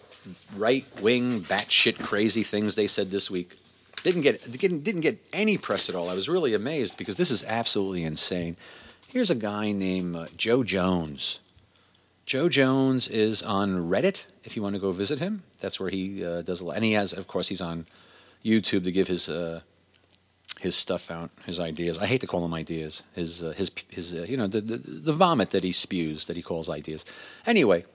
right 0.55 0.85
wing, 1.01 1.41
batshit 1.41 1.99
crazy 2.03 2.43
things 2.43 2.75
they 2.75 2.87
said 2.87 3.09
this 3.09 3.31
week. 3.31 3.57
Didn't 4.03 4.21
get 4.21 4.51
didn't, 4.51 4.83
didn't 4.83 5.01
get 5.01 5.19
any 5.33 5.57
press 5.57 5.89
at 5.89 5.95
all. 5.95 6.09
I 6.09 6.15
was 6.15 6.29
really 6.29 6.53
amazed 6.53 6.97
because 6.97 7.15
this 7.15 7.31
is 7.31 7.43
absolutely 7.45 8.03
insane. 8.03 8.55
Here's 9.09 9.29
a 9.29 9.35
guy 9.35 9.71
named 9.71 10.15
uh, 10.15 10.27
Joe 10.35 10.63
Jones. 10.63 11.39
Joe 12.25 12.49
Jones 12.49 13.07
is 13.07 13.41
on 13.41 13.89
Reddit. 13.89 14.25
If 14.43 14.57
you 14.57 14.61
want 14.61 14.75
to 14.75 14.81
go 14.81 14.91
visit 14.91 15.19
him, 15.19 15.43
that's 15.61 15.79
where 15.79 15.89
he 15.89 16.25
uh, 16.25 16.41
does 16.41 16.59
a 16.59 16.65
lot. 16.65 16.75
And 16.75 16.83
he 16.83 16.91
has, 16.91 17.13
of 17.13 17.25
course, 17.27 17.47
he's 17.47 17.61
on 17.61 17.85
YouTube 18.43 18.83
to 18.83 18.91
give 18.91 19.07
his 19.07 19.29
uh, 19.29 19.61
his 20.59 20.75
stuff 20.75 21.11
out, 21.11 21.29
his 21.45 21.59
ideas. 21.59 21.99
I 21.99 22.07
hate 22.07 22.21
to 22.21 22.27
call 22.27 22.41
them 22.41 22.53
ideas. 22.53 23.03
His 23.15 23.43
uh, 23.43 23.53
his 23.55 23.71
his 23.89 24.15
uh, 24.15 24.25
you 24.27 24.37
know 24.37 24.47
the, 24.47 24.61
the 24.61 24.77
the 24.77 25.13
vomit 25.13 25.51
that 25.51 25.63
he 25.63 25.71
spews 25.71 26.25
that 26.25 26.35
he 26.35 26.41
calls 26.41 26.69
ideas. 26.69 27.05
Anyway, 27.45 27.85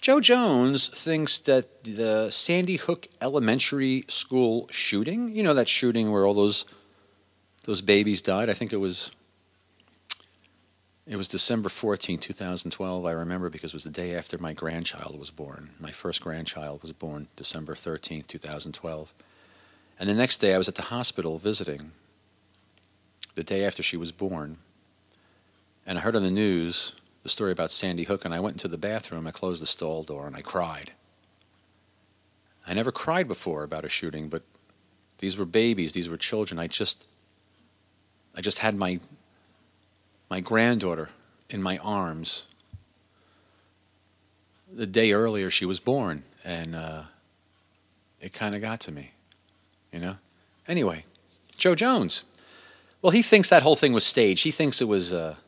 Joe 0.00 0.20
Jones 0.20 0.88
thinks 0.88 1.38
that 1.38 1.84
the 1.84 2.30
Sandy 2.30 2.76
Hook 2.76 3.06
Elementary 3.20 4.04
School 4.08 4.68
shooting, 4.70 5.34
you 5.34 5.42
know 5.42 5.54
that 5.54 5.68
shooting 5.68 6.10
where 6.10 6.26
all 6.26 6.34
those 6.34 6.64
those 7.64 7.80
babies 7.80 8.20
died. 8.20 8.50
I 8.50 8.54
think 8.54 8.72
it 8.72 8.78
was 8.78 9.14
it 11.06 11.16
was 11.16 11.28
December 11.28 11.68
14, 11.68 12.18
2012. 12.18 13.04
I 13.06 13.10
remember 13.10 13.50
because 13.50 13.72
it 13.72 13.76
was 13.76 13.84
the 13.84 13.90
day 13.90 14.14
after 14.16 14.38
my 14.38 14.54
grandchild 14.54 15.18
was 15.18 15.30
born. 15.30 15.70
My 15.78 15.90
first 15.90 16.22
grandchild 16.22 16.80
was 16.80 16.92
born 16.92 17.28
December 17.36 17.74
13, 17.74 18.22
2012. 18.22 19.14
And 19.98 20.08
the 20.08 20.14
next 20.14 20.38
day 20.38 20.54
I 20.54 20.58
was 20.58 20.68
at 20.68 20.74
the 20.74 20.82
hospital 20.82 21.38
visiting, 21.38 21.92
the 23.34 23.44
day 23.44 23.64
after 23.64 23.82
she 23.82 23.96
was 23.96 24.12
born. 24.12 24.58
And 25.86 25.98
I 25.98 26.00
heard 26.00 26.16
on 26.16 26.22
the 26.22 26.30
news 26.30 26.96
the 27.22 27.28
story 27.28 27.52
about 27.52 27.70
Sandy 27.70 28.04
Hook, 28.04 28.24
and 28.24 28.34
I 28.34 28.40
went 28.40 28.56
into 28.56 28.68
the 28.68 28.78
bathroom, 28.78 29.26
I 29.26 29.30
closed 29.30 29.62
the 29.62 29.66
stall 29.66 30.02
door, 30.02 30.26
and 30.26 30.36
I 30.36 30.42
cried. 30.42 30.92
I 32.66 32.74
never 32.74 32.92
cried 32.92 33.28
before 33.28 33.62
about 33.62 33.84
a 33.84 33.88
shooting, 33.88 34.28
but 34.28 34.42
these 35.18 35.36
were 35.36 35.44
babies, 35.44 35.92
these 35.92 36.08
were 36.08 36.16
children. 36.16 36.58
I 36.58 36.66
just 36.66 37.08
I 38.34 38.40
just 38.40 38.58
had 38.58 38.76
my 38.76 39.00
my 40.28 40.40
granddaughter 40.40 41.10
in 41.48 41.62
my 41.62 41.78
arms. 41.78 42.48
The 44.72 44.86
day 44.86 45.12
earlier, 45.12 45.50
she 45.50 45.64
was 45.64 45.78
born, 45.78 46.24
and 46.44 46.74
uh, 46.74 47.02
it 48.20 48.32
kind 48.32 48.54
of 48.54 48.60
got 48.60 48.80
to 48.80 48.92
me, 48.92 49.12
you 49.94 50.00
know? 50.00 50.16
Anyway, 50.66 51.04
Joe 51.56 51.76
Jones. 51.76 52.24
Well, 53.00 53.12
he 53.12 53.22
thinks 53.22 53.48
that 53.48 53.62
whole 53.62 53.76
thing 53.76 53.92
was 53.92 54.04
staged. 54.04 54.42
He 54.42 54.50
thinks 54.50 54.80
it 54.80 54.88
was 54.88 55.12
a, 55.12 55.38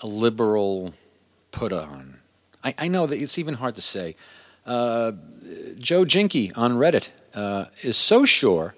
a 0.00 0.06
liberal 0.06 0.92
put 1.52 1.72
on. 1.72 2.18
I, 2.62 2.74
I, 2.76 2.88
know 2.88 3.06
that 3.06 3.16
it's 3.16 3.38
even 3.38 3.54
hard 3.54 3.74
to 3.76 3.80
say. 3.80 4.14
Uh, 4.66 5.12
Joe 5.78 6.04
Jinky 6.04 6.52
on 6.52 6.72
Reddit 6.74 7.08
uh, 7.34 7.66
is 7.82 7.96
so 7.96 8.24
sure 8.24 8.74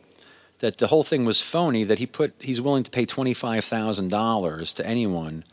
that 0.59 0.79
the 0.79 0.87
whole 0.87 1.03
thing 1.03 1.25
was 1.25 1.43
phony 1.43 1.83
that 1.85 1.99
he 1.99 2.07
put 2.07 2.35
he's 2.39 2.61
willing 2.61 2.85
to 2.85 2.91
pay 2.91 3.05
$25,000 3.05 4.75
to 4.77 4.87
anyone 4.87 5.45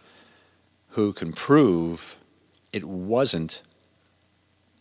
who 0.90 1.14
can 1.14 1.34
prove 1.34 2.18
it 2.72 2.84
wasn't 2.84 3.64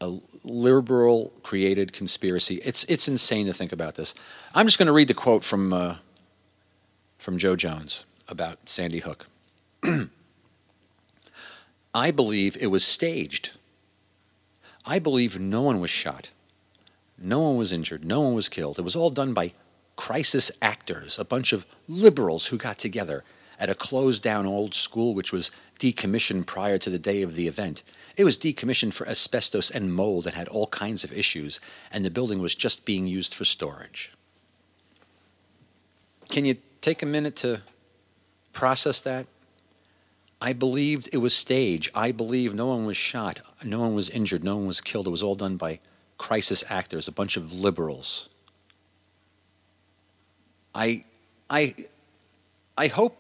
a 0.01 0.19
liberal 0.45 1.33
created 1.43 1.93
conspiracy. 1.93 2.57
It's 2.65 2.85
it's 2.85 3.09
insane 3.09 3.47
to 3.47 3.53
think 3.53 3.73
about 3.73 3.95
this. 3.95 4.15
I'm 4.55 4.67
just 4.67 4.79
going 4.79 4.87
to 4.87 4.93
read 4.93 5.09
the 5.09 5.15
quote 5.15 5.45
from 5.45 5.73
uh, 5.73 5.97
from 7.19 7.39
Joe 7.39 7.57
Jones 7.57 8.07
about 8.29 8.69
Sandy 8.69 9.01
Hook. 9.01 9.27
I 11.95 12.11
believe 12.11 12.57
it 12.61 12.69
was 12.69 12.85
staged. 12.85 13.57
I 14.87 14.99
believe 14.99 15.39
no 15.39 15.63
one 15.63 15.81
was 15.81 15.91
shot. 15.91 16.31
No 17.19 17.41
one 17.41 17.57
was 17.57 17.73
injured. 17.73 18.05
No 18.05 18.21
one 18.21 18.35
was 18.35 18.49
killed. 18.49 18.79
It 18.79 18.83
was 18.83 18.97
all 18.97 19.11
done 19.11 19.35
by 19.35 19.53
crisis 19.97 20.51
actors, 20.63 21.19
a 21.19 21.25
bunch 21.25 21.53
of 21.53 21.67
liberals 21.87 22.47
who 22.47 22.57
got 22.57 22.79
together 22.79 23.23
at 23.59 23.69
a 23.69 23.75
closed 23.75 24.23
down 24.23 24.47
old 24.47 24.75
school 24.75 25.15
which 25.15 25.33
was 25.33 25.51
decommissioned 25.79 26.47
prior 26.47 26.79
to 26.79 26.89
the 26.89 26.99
day 26.99 27.21
of 27.21 27.35
the 27.35 27.47
event. 27.47 27.83
It 28.17 28.25
was 28.25 28.37
decommissioned 28.37 28.93
for 28.93 29.09
asbestos 29.09 29.71
and 29.71 29.95
mold 29.95 30.27
and 30.27 30.35
had 30.35 30.49
all 30.49 30.67
kinds 30.67 31.05
of 31.05 31.13
issues, 31.13 31.61
and 31.93 32.05
the 32.05 32.11
building 32.11 32.41
was 32.41 32.55
just 32.55 32.85
being 32.85 33.07
used 33.07 33.35
for 33.35 33.45
storage. 33.45 34.13
Can 36.29 36.45
you 36.45 36.57
take 36.81 37.03
a 37.03 37.07
minute 37.07 37.37
to 37.37 37.63
process 38.53 39.01
that? 39.01 39.27
I 40.41 40.53
believed 40.53 41.09
it 41.13 41.19
was 41.19 41.35
staged. 41.35 41.91
I 41.95 42.13
believe 42.13 42.55
no 42.55 42.67
one 42.67 42.87
was 42.87 42.97
shot, 42.97 43.41
no 43.63 43.81
one 43.81 43.95
was 43.95 44.09
injured, 44.09 44.43
no 44.43 44.57
one 44.57 44.67
was 44.67 44.81
killed. 44.81 45.07
It 45.07 45.11
was 45.11 45.23
all 45.23 45.35
done 45.35 45.57
by 45.57 45.81
crisis 46.17 46.65
actors, 46.69 47.09
a 47.09 47.13
bunch 47.13 47.37
of 47.37 47.53
liberals. 47.53 48.29
I, 50.75 51.05
I, 51.49 51.75
I 52.77 52.87
hope 52.87 53.17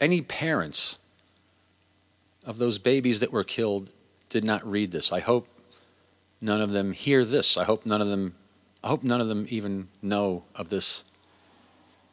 any 0.00 0.20
parents 0.20 0.98
of 2.44 2.58
those 2.58 2.78
babies 2.78 3.20
that 3.20 3.32
were 3.32 3.44
killed 3.44 3.90
did 4.28 4.44
not 4.44 4.64
read 4.68 4.90
this. 4.90 5.12
I 5.12 5.20
hope 5.20 5.48
none 6.40 6.60
of 6.60 6.72
them 6.72 6.92
hear 6.92 7.24
this. 7.24 7.56
I 7.56 7.64
hope 7.64 7.86
none 7.86 8.00
of 8.00 8.08
them. 8.08 8.34
I 8.82 8.88
hope 8.88 9.02
none 9.02 9.20
of 9.20 9.28
them 9.28 9.46
even 9.48 9.88
know 10.02 10.44
of 10.54 10.68
this 10.68 11.04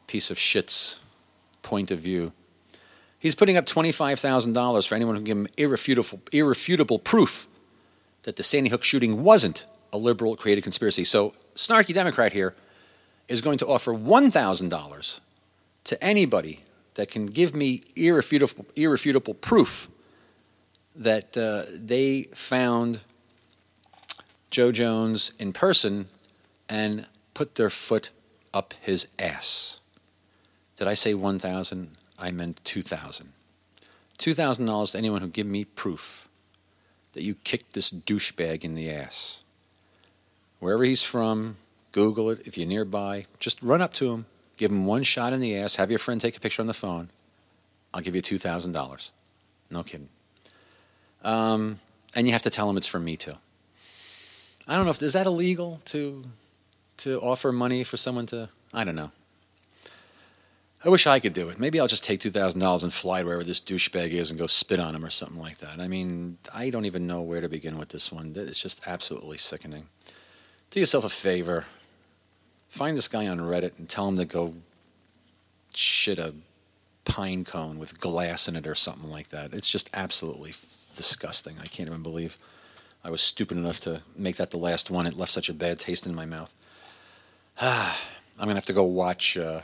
piece 0.06 0.30
of 0.30 0.38
shit's 0.38 1.00
point 1.62 1.90
of 1.90 2.00
view. 2.00 2.32
He's 3.18 3.34
putting 3.34 3.56
up 3.56 3.66
twenty-five 3.66 4.18
thousand 4.18 4.52
dollars 4.52 4.86
for 4.86 4.94
anyone 4.94 5.14
who 5.14 5.20
can 5.20 5.24
give 5.24 5.38
him 5.38 5.48
irrefutable, 5.56 6.20
irrefutable 6.32 6.98
proof 6.98 7.46
that 8.22 8.36
the 8.36 8.42
Sandy 8.42 8.70
Hook 8.70 8.82
shooting 8.82 9.22
wasn't 9.22 9.66
a 9.92 9.98
liberal 9.98 10.36
created 10.36 10.62
conspiracy. 10.62 11.04
So, 11.04 11.34
snarky 11.54 11.94
Democrat 11.94 12.32
here 12.32 12.54
is 13.28 13.40
going 13.40 13.58
to 13.58 13.66
offer 13.66 13.92
$1,000 13.92 15.20
to 15.84 16.04
anybody 16.04 16.60
that 16.94 17.08
can 17.08 17.26
give 17.26 17.54
me 17.54 17.82
irrefutable, 17.94 18.66
irrefutable 18.74 19.34
proof 19.34 19.88
that 20.96 21.36
uh, 21.36 21.64
they 21.72 22.24
found 22.34 23.00
Joe 24.50 24.72
Jones 24.72 25.32
in 25.38 25.52
person 25.52 26.08
and 26.68 27.06
put 27.34 27.56
their 27.56 27.70
foot 27.70 28.10
up 28.54 28.74
his 28.80 29.08
ass. 29.18 29.80
Did 30.76 30.88
I 30.88 30.94
say 30.94 31.14
1,000? 31.14 31.90
I 32.18 32.30
meant 32.30 32.64
2,000. 32.64 33.32
$2,000 34.18 34.92
to 34.92 34.98
anyone 34.98 35.20
who 35.20 35.28
give 35.28 35.46
me 35.46 35.64
proof 35.64 36.28
that 37.12 37.22
you 37.22 37.34
kicked 37.34 37.74
this 37.74 37.90
douchebag 37.90 38.64
in 38.64 38.74
the 38.74 38.90
ass. 38.90 39.40
Wherever 40.58 40.84
he's 40.84 41.02
from, 41.02 41.56
Google 41.92 42.30
it. 42.30 42.46
If 42.46 42.56
you're 42.56 42.66
nearby, 42.66 43.26
just 43.38 43.62
run 43.62 43.82
up 43.82 43.94
to 43.94 44.12
him, 44.12 44.26
give 44.56 44.70
him 44.70 44.86
one 44.86 45.02
shot 45.02 45.32
in 45.32 45.40
the 45.40 45.56
ass, 45.56 45.76
have 45.76 45.90
your 45.90 45.98
friend 45.98 46.20
take 46.20 46.36
a 46.36 46.40
picture 46.40 46.62
on 46.62 46.66
the 46.66 46.74
phone. 46.74 47.10
I'll 47.92 48.00
give 48.02 48.14
you 48.14 48.22
$2,000. 48.22 49.10
No 49.70 49.82
kidding. 49.82 50.08
Um, 51.26 51.80
and 52.14 52.26
you 52.26 52.32
have 52.32 52.42
to 52.42 52.50
tell 52.50 52.70
him 52.70 52.76
it's 52.76 52.86
from 52.86 53.04
me 53.04 53.16
too. 53.16 53.34
I 54.66 54.76
don't 54.76 54.84
know 54.84 54.90
if 54.90 55.02
is 55.02 55.12
that 55.12 55.26
illegal 55.26 55.80
to 55.86 56.24
to 56.98 57.20
offer 57.20 57.52
money 57.52 57.84
for 57.84 57.96
someone 57.96 58.26
to. 58.26 58.48
I 58.72 58.84
don't 58.84 58.96
know. 58.96 59.10
I 60.84 60.88
wish 60.88 61.06
I 61.06 61.18
could 61.20 61.32
do 61.32 61.48
it. 61.48 61.58
Maybe 61.58 61.80
I'll 61.80 61.88
just 61.88 62.04
take 62.04 62.20
two 62.20 62.30
thousand 62.30 62.60
dollars 62.60 62.82
and 62.82 62.92
fly 62.92 63.20
to 63.20 63.26
wherever 63.26 63.44
this 63.44 63.60
douchebag 63.60 64.10
is 64.10 64.30
and 64.30 64.38
go 64.38 64.46
spit 64.46 64.80
on 64.80 64.94
him 64.94 65.04
or 65.04 65.10
something 65.10 65.38
like 65.38 65.58
that. 65.58 65.80
I 65.80 65.88
mean, 65.88 66.38
I 66.54 66.70
don't 66.70 66.86
even 66.86 67.06
know 67.06 67.20
where 67.22 67.40
to 67.40 67.48
begin 67.48 67.76
with 67.76 67.90
this 67.90 68.10
one. 68.10 68.32
It's 68.34 68.60
just 68.60 68.86
absolutely 68.86 69.36
sickening. 69.36 69.88
Do 70.70 70.80
yourself 70.80 71.04
a 71.04 71.08
favor 71.08 71.66
find 72.68 72.96
this 72.96 73.08
guy 73.08 73.26
on 73.26 73.40
Reddit 73.40 73.78
and 73.78 73.88
tell 73.88 74.08
him 74.08 74.16
to 74.16 74.24
go 74.24 74.52
shit 75.74 76.18
a 76.18 76.34
pine 77.04 77.44
cone 77.44 77.78
with 77.78 78.00
glass 78.00 78.48
in 78.48 78.56
it 78.56 78.66
or 78.66 78.74
something 78.74 79.10
like 79.10 79.28
that. 79.28 79.54
It's 79.54 79.70
just 79.70 79.90
absolutely 79.94 80.52
disgusting. 80.96 81.56
I 81.60 81.66
can't 81.66 81.88
even 81.88 82.02
believe 82.02 82.38
I 83.04 83.10
was 83.10 83.22
stupid 83.22 83.56
enough 83.56 83.78
to 83.80 84.02
make 84.16 84.36
that 84.36 84.50
the 84.50 84.56
last 84.56 84.90
one. 84.90 85.06
It 85.06 85.16
left 85.16 85.30
such 85.30 85.48
a 85.48 85.54
bad 85.54 85.78
taste 85.78 86.06
in 86.06 86.14
my 86.14 86.26
mouth. 86.26 86.52
I'm 87.60 88.48
to 88.48 88.54
have 88.54 88.64
to 88.66 88.72
go 88.72 88.84
watch 88.84 89.38
uh, 89.38 89.60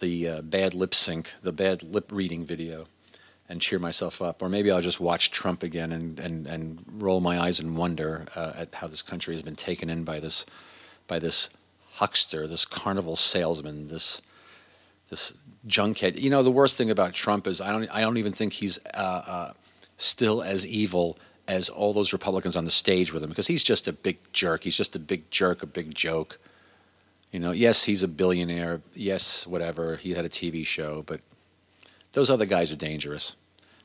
the 0.00 0.28
uh, 0.28 0.42
bad 0.42 0.72
lip 0.72 0.94
sync, 0.94 1.32
the 1.42 1.52
bad 1.52 1.82
lip 1.82 2.12
reading 2.12 2.44
video, 2.44 2.86
and 3.48 3.60
cheer 3.60 3.78
myself 3.78 4.22
up. 4.22 4.40
Or 4.40 4.48
maybe 4.48 4.70
I'll 4.70 4.80
just 4.80 5.00
watch 5.00 5.30
Trump 5.30 5.62
again 5.62 5.92
and, 5.92 6.20
and, 6.20 6.46
and 6.46 6.84
roll 6.92 7.20
my 7.20 7.40
eyes 7.40 7.58
in 7.58 7.74
wonder 7.74 8.26
uh, 8.36 8.52
at 8.56 8.74
how 8.74 8.86
this 8.86 9.02
country 9.02 9.34
has 9.34 9.42
been 9.42 9.56
taken 9.56 9.90
in 9.90 10.04
by 10.04 10.20
this, 10.20 10.46
by 11.08 11.18
this 11.18 11.50
huckster, 11.94 12.46
this 12.46 12.64
carnival 12.64 13.16
salesman, 13.16 13.88
this 13.88 14.22
this 15.10 15.34
junkhead. 15.66 16.18
You 16.18 16.30
know, 16.30 16.42
the 16.42 16.50
worst 16.50 16.76
thing 16.76 16.90
about 16.90 17.12
Trump 17.12 17.46
is 17.46 17.60
I 17.60 17.70
don't 17.70 17.88
I 17.90 18.00
don't 18.00 18.16
even 18.16 18.32
think 18.32 18.52
he's 18.52 18.78
uh, 18.94 19.22
uh, 19.26 19.52
still 19.96 20.42
as 20.42 20.66
evil 20.66 21.18
as 21.46 21.68
all 21.68 21.92
those 21.92 22.12
Republicans 22.12 22.56
on 22.56 22.64
the 22.64 22.70
stage 22.70 23.12
with 23.12 23.22
him 23.22 23.28
because 23.28 23.46
he's 23.48 23.64
just 23.64 23.86
a 23.86 23.92
big 23.92 24.18
jerk. 24.32 24.64
He's 24.64 24.76
just 24.76 24.96
a 24.96 24.98
big 24.98 25.30
jerk, 25.30 25.62
a 25.62 25.66
big 25.66 25.94
joke. 25.94 26.38
You 27.32 27.40
know, 27.40 27.50
yes, 27.50 27.84
he's 27.84 28.02
a 28.02 28.08
billionaire. 28.08 28.80
Yes, 28.94 29.46
whatever. 29.46 29.96
He 29.96 30.14
had 30.14 30.24
a 30.24 30.28
TV 30.28 30.64
show, 30.66 31.02
but 31.06 31.20
those 32.12 32.30
other 32.30 32.46
guys 32.46 32.72
are 32.72 32.76
dangerous. 32.76 33.36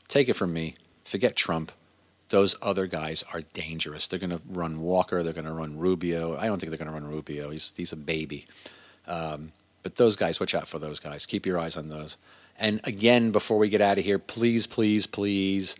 Take 0.08 0.30
it 0.30 0.34
from 0.34 0.54
me. 0.54 0.76
Forget 1.04 1.36
Trump. 1.36 1.72
those 2.30 2.56
other 2.62 2.86
guys 2.88 3.24
are 3.34 3.41
dangerous. 3.54 4.08
They're 4.08 4.19
going 4.19 4.30
to 4.30 4.41
run 4.48 4.82
Walker. 4.82 5.24
They're 5.24 5.34
going 5.34 5.45
to 5.45 5.52
run 5.54 5.78
Rubio. 5.78 6.38
I 6.38 6.45
don't 6.45 6.60
think 6.60 6.69
they're 6.69 6.78
going 6.78 6.88
to 6.88 6.93
run 6.93 7.10
Rubio. 7.10 7.50
He's 7.50 7.74
he's 7.76 7.91
a 7.91 7.98
baby. 7.98 8.45
Um, 9.08 9.52
but 9.82 9.95
those 9.95 10.15
guys, 10.15 10.39
watch 10.39 10.54
out 10.54 10.67
for 10.67 10.78
those 10.80 11.00
guys. 11.00 11.26
Keep 11.26 11.45
your 11.45 11.58
eyes 11.58 11.76
on 11.76 11.89
those. 11.89 12.17
And 12.58 12.82
again, 12.84 13.32
before 13.32 13.58
we 13.58 13.69
get 13.69 13.82
out 13.82 13.98
of 13.98 14.06
here, 14.06 14.19
please, 14.19 14.67
please, 14.67 15.08
please 15.08 15.76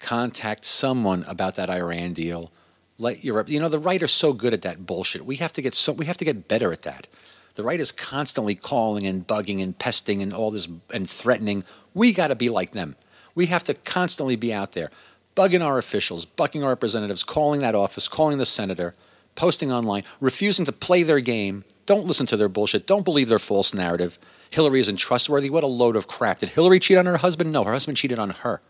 contact 0.00 0.64
someone 0.64 1.24
about 1.28 1.54
that 1.54 1.70
Iran 1.70 2.12
deal. 2.12 2.50
Let 2.98 3.24
your 3.24 3.44
you 3.46 3.60
know 3.60 3.68
the 3.68 3.78
right 3.78 4.02
are 4.02 4.08
so 4.08 4.32
good 4.32 4.52
at 4.52 4.62
that 4.62 4.86
bullshit. 4.86 5.24
We 5.24 5.36
have 5.36 5.52
to 5.52 5.62
get 5.62 5.74
so 5.74 5.92
we 5.92 6.06
have 6.06 6.16
to 6.16 6.24
get 6.24 6.48
better 6.48 6.72
at 6.72 6.82
that. 6.82 7.06
The 7.54 7.62
right 7.62 7.80
is 7.80 7.92
constantly 7.92 8.54
calling 8.54 9.06
and 9.06 9.26
bugging 9.26 9.62
and 9.62 9.78
pesting 9.78 10.22
and 10.22 10.32
all 10.32 10.50
this 10.50 10.68
and 10.92 11.08
threatening. 11.08 11.64
We 11.94 12.12
got 12.12 12.28
to 12.28 12.34
be 12.34 12.48
like 12.48 12.72
them. 12.72 12.96
We 13.34 13.46
have 13.46 13.64
to 13.64 13.74
constantly 13.74 14.36
be 14.36 14.52
out 14.52 14.72
there, 14.72 14.90
bugging 15.36 15.64
our 15.64 15.78
officials, 15.78 16.26
bugging 16.26 16.62
our 16.62 16.70
representatives, 16.70 17.22
calling 17.22 17.60
that 17.60 17.74
office, 17.74 18.08
calling 18.08 18.38
the 18.38 18.46
senator, 18.46 18.94
posting 19.34 19.72
online, 19.72 20.02
refusing 20.20 20.64
to 20.64 20.72
play 20.72 21.02
their 21.02 21.20
game. 21.20 21.64
Don't 21.86 22.06
listen 22.06 22.26
to 22.26 22.36
their 22.36 22.48
bullshit. 22.48 22.86
Don't 22.86 23.04
believe 23.04 23.28
their 23.28 23.38
false 23.38 23.74
narrative. 23.74 24.18
Hillary 24.50 24.80
isn't 24.80 24.96
trustworthy. 24.96 25.50
What 25.50 25.62
a 25.62 25.68
load 25.68 25.96
of 25.96 26.06
crap. 26.06 26.38
Did 26.38 26.50
Hillary 26.50 26.80
cheat 26.80 26.98
on 26.98 27.06
her 27.06 27.18
husband? 27.18 27.52
No, 27.52 27.64
her 27.64 27.72
husband 27.72 27.96
cheated 27.96 28.18
on 28.18 28.30
her. 28.30 28.60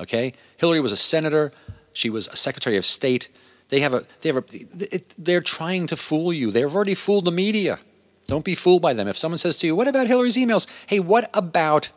Okay? 0.00 0.34
Hillary 0.56 0.80
was 0.80 0.92
a 0.92 0.96
senator. 0.96 1.52
She 1.92 2.10
was 2.10 2.28
a 2.28 2.36
secretary 2.36 2.76
of 2.76 2.84
state. 2.84 3.28
They 3.68 3.80
have 3.80 3.94
a, 3.94 4.04
they 4.20 4.28
have 4.28 4.36
a, 4.36 4.44
it, 4.94 5.14
they're 5.16 5.40
trying 5.40 5.86
to 5.88 5.96
fool 5.96 6.32
you. 6.32 6.50
They've 6.50 6.74
already 6.74 6.94
fooled 6.94 7.24
the 7.24 7.32
media. 7.32 7.78
Don't 8.26 8.44
be 8.44 8.54
fooled 8.54 8.82
by 8.82 8.92
them. 8.92 9.08
If 9.08 9.16
someone 9.16 9.38
says 9.38 9.56
to 9.58 9.66
you, 9.66 9.74
What 9.74 9.88
about 9.88 10.06
Hillary's 10.06 10.36
emails? 10.36 10.70
Hey, 10.86 11.00
what 11.00 11.30
about 11.34 11.90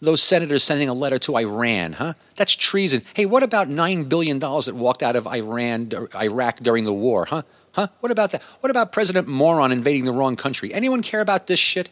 those 0.00 0.22
senators 0.22 0.62
sending 0.62 0.88
a 0.88 0.94
letter 0.94 1.18
to 1.20 1.36
Iran, 1.36 1.94
huh? 1.94 2.14
That's 2.36 2.54
treason. 2.54 3.02
Hey, 3.14 3.26
what 3.26 3.42
about 3.42 3.68
$9 3.68 4.08
billion 4.08 4.38
that 4.38 4.74
walked 4.74 5.02
out 5.02 5.16
of 5.16 5.26
Iran, 5.26 5.90
Iraq 6.14 6.56
during 6.56 6.84
the 6.84 6.92
war, 6.92 7.26
huh? 7.26 7.42
Huh? 7.72 7.88
What 8.00 8.12
about 8.12 8.32
that? 8.32 8.42
What 8.60 8.70
about 8.70 8.92
President 8.92 9.28
Moron 9.28 9.72
invading 9.72 10.04
the 10.04 10.12
wrong 10.12 10.36
country? 10.36 10.72
Anyone 10.72 11.02
care 11.02 11.20
about 11.20 11.46
this 11.46 11.58
shit? 11.58 11.90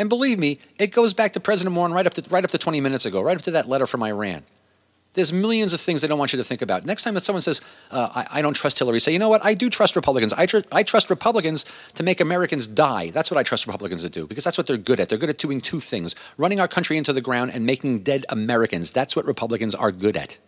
And 0.00 0.08
believe 0.08 0.38
me, 0.38 0.58
it 0.78 0.92
goes 0.92 1.12
back 1.12 1.34
to 1.34 1.40
President 1.40 1.74
Moron 1.74 1.92
right 1.92 2.06
up 2.06 2.14
to, 2.14 2.24
right 2.30 2.42
up 2.42 2.50
to 2.52 2.56
20 2.56 2.80
minutes 2.80 3.04
ago, 3.04 3.20
right 3.20 3.36
up 3.36 3.42
to 3.42 3.50
that 3.50 3.68
letter 3.68 3.86
from 3.86 4.02
Iran. 4.02 4.44
There's 5.12 5.30
millions 5.30 5.74
of 5.74 5.80
things 5.82 6.00
they 6.00 6.08
don't 6.08 6.18
want 6.18 6.32
you 6.32 6.38
to 6.38 6.44
think 6.44 6.62
about. 6.62 6.86
Next 6.86 7.02
time 7.02 7.12
that 7.12 7.20
someone 7.20 7.42
says, 7.42 7.60
uh, 7.90 8.08
I, 8.14 8.38
I, 8.38 8.42
don't 8.42 8.54
trust 8.54 8.78
Hillary, 8.78 8.98
say, 8.98 9.12
you 9.12 9.18
know 9.18 9.28
what? 9.28 9.44
I 9.44 9.52
do 9.52 9.68
trust 9.68 9.96
Republicans. 9.96 10.32
I, 10.32 10.46
tr- 10.46 10.60
I 10.72 10.84
trust 10.84 11.10
Republicans 11.10 11.66
to 11.96 12.02
make 12.02 12.18
Americans 12.18 12.66
die. 12.66 13.10
That's 13.10 13.30
what 13.30 13.36
I 13.36 13.42
trust 13.42 13.66
Republicans 13.66 14.00
to 14.00 14.08
do 14.08 14.26
because 14.26 14.42
that's 14.42 14.56
what 14.56 14.66
they're 14.66 14.78
good 14.78 15.00
at. 15.00 15.10
They're 15.10 15.18
good 15.18 15.28
at 15.28 15.36
doing 15.36 15.60
two 15.60 15.80
things 15.80 16.14
running 16.38 16.60
our 16.60 16.68
country 16.68 16.96
into 16.96 17.12
the 17.12 17.20
ground 17.20 17.50
and 17.52 17.66
making 17.66 17.98
dead 17.98 18.24
Americans. 18.30 18.92
That's 18.92 19.14
what 19.14 19.26
Republicans 19.26 19.74
are 19.74 19.92
good 19.92 20.16
at. 20.16 20.38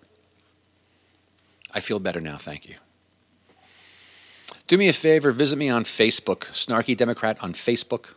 I 1.74 1.80
feel 1.80 1.98
better 1.98 2.22
now. 2.22 2.38
Thank 2.38 2.70
you. 2.70 2.76
Do 4.66 4.78
me 4.78 4.88
a 4.88 4.94
favor, 4.94 5.30
visit 5.30 5.58
me 5.58 5.68
on 5.68 5.84
Facebook, 5.84 6.46
Snarky 6.52 6.96
Democrat 6.96 7.36
on 7.42 7.52
Facebook. 7.52 8.14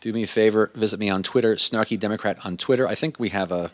Do 0.00 0.12
me 0.12 0.22
a 0.22 0.26
favor, 0.26 0.70
visit 0.74 1.00
me 1.00 1.10
on 1.10 1.22
Twitter, 1.22 1.56
Snarky 1.56 1.98
Democrat 1.98 2.38
on 2.44 2.56
Twitter. 2.56 2.86
I 2.86 2.94
think 2.94 3.18
we 3.18 3.30
have 3.30 3.50
a 3.50 3.70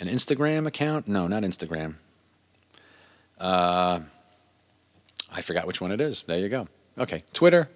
an 0.00 0.06
Instagram 0.06 0.66
account? 0.66 1.08
No, 1.08 1.26
not 1.26 1.42
Instagram. 1.42 1.94
Uh, 3.38 4.00
I 5.32 5.42
forgot 5.42 5.66
which 5.66 5.80
one 5.80 5.90
it 5.90 6.00
is. 6.00 6.22
There 6.22 6.38
you 6.38 6.48
go. 6.48 6.68
Okay, 6.98 7.22
Twitter, 7.32 7.68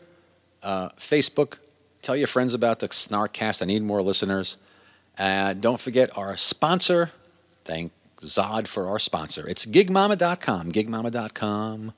uh, 0.62 0.90
Facebook. 0.90 1.58
Tell 2.00 2.16
your 2.16 2.26
friends 2.26 2.54
about 2.54 2.80
the 2.80 2.88
Snarkcast. 2.88 3.62
I 3.62 3.66
need 3.66 3.82
more 3.82 4.02
listeners. 4.02 4.60
Uh, 5.18 5.54
don't 5.54 5.80
forget 5.80 6.16
our 6.16 6.36
sponsor. 6.36 7.10
Thank 7.64 7.92
Zod 8.20 8.66
for 8.66 8.88
our 8.88 8.98
sponsor. 8.98 9.46
It's 9.48 9.66
gigmama.com. 9.66 10.72
Gigmama.com 10.72 11.92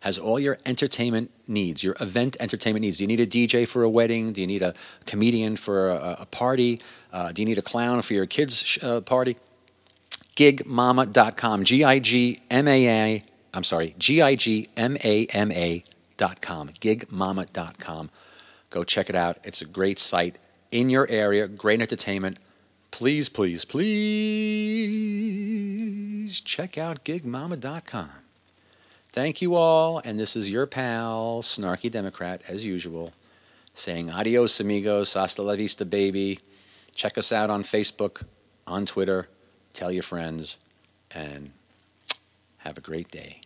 has 0.00 0.18
all 0.18 0.38
your 0.38 0.58
entertainment 0.64 1.30
needs, 1.46 1.82
your 1.82 1.96
event 2.00 2.36
entertainment 2.40 2.82
needs. 2.82 2.98
Do 2.98 3.04
you 3.04 3.08
need 3.08 3.20
a 3.20 3.26
DJ 3.26 3.66
for 3.66 3.82
a 3.82 3.88
wedding? 3.88 4.32
Do 4.32 4.40
you 4.40 4.46
need 4.46 4.62
a 4.62 4.74
comedian 5.06 5.56
for 5.56 5.90
a, 5.90 6.18
a 6.20 6.26
party? 6.26 6.80
Uh, 7.12 7.32
do 7.32 7.42
you 7.42 7.46
need 7.46 7.58
a 7.58 7.62
clown 7.62 8.00
for 8.02 8.14
your 8.14 8.26
kids' 8.26 8.62
sh- 8.62 8.78
uh, 8.82 9.00
party? 9.00 9.36
gigmama.com. 10.36 11.64
G 11.64 11.82
I 11.84 11.98
G 11.98 12.40
M 12.50 12.68
A 12.68 12.88
A. 12.88 13.24
I'm 13.52 13.64
sorry, 13.64 13.96
G 13.98 14.22
I 14.22 14.36
G 14.36 14.68
M 14.76 14.96
A 15.02 15.26
M 15.26 15.50
A.com. 15.50 16.68
Gigmama.com. 16.68 18.10
Go 18.70 18.84
check 18.84 19.10
it 19.10 19.16
out. 19.16 19.38
It's 19.44 19.62
a 19.62 19.64
great 19.64 19.98
site 19.98 20.38
in 20.70 20.90
your 20.90 21.08
area, 21.08 21.48
great 21.48 21.80
entertainment. 21.80 22.38
Please, 22.90 23.28
please, 23.28 23.64
please 23.64 23.90
check 26.40 26.78
out 26.78 27.04
gigmama.com. 27.04 28.27
Thank 29.10 29.42
you 29.42 29.54
all, 29.54 30.00
and 30.04 30.18
this 30.18 30.36
is 30.36 30.50
your 30.50 30.66
pal, 30.66 31.40
Snarky 31.42 31.90
Democrat, 31.90 32.42
as 32.46 32.64
usual, 32.64 33.12
saying 33.74 34.10
adios, 34.10 34.60
amigos, 34.60 35.14
hasta 35.14 35.42
la 35.42 35.56
vista, 35.56 35.84
baby. 35.84 36.40
Check 36.94 37.16
us 37.18 37.32
out 37.32 37.50
on 37.50 37.62
Facebook, 37.62 38.22
on 38.66 38.86
Twitter 38.86 39.28
tell 39.78 39.92
your 39.92 40.02
friends, 40.02 40.58
and 41.12 41.52
have 42.58 42.76
a 42.76 42.80
great 42.80 43.10
day. 43.12 43.40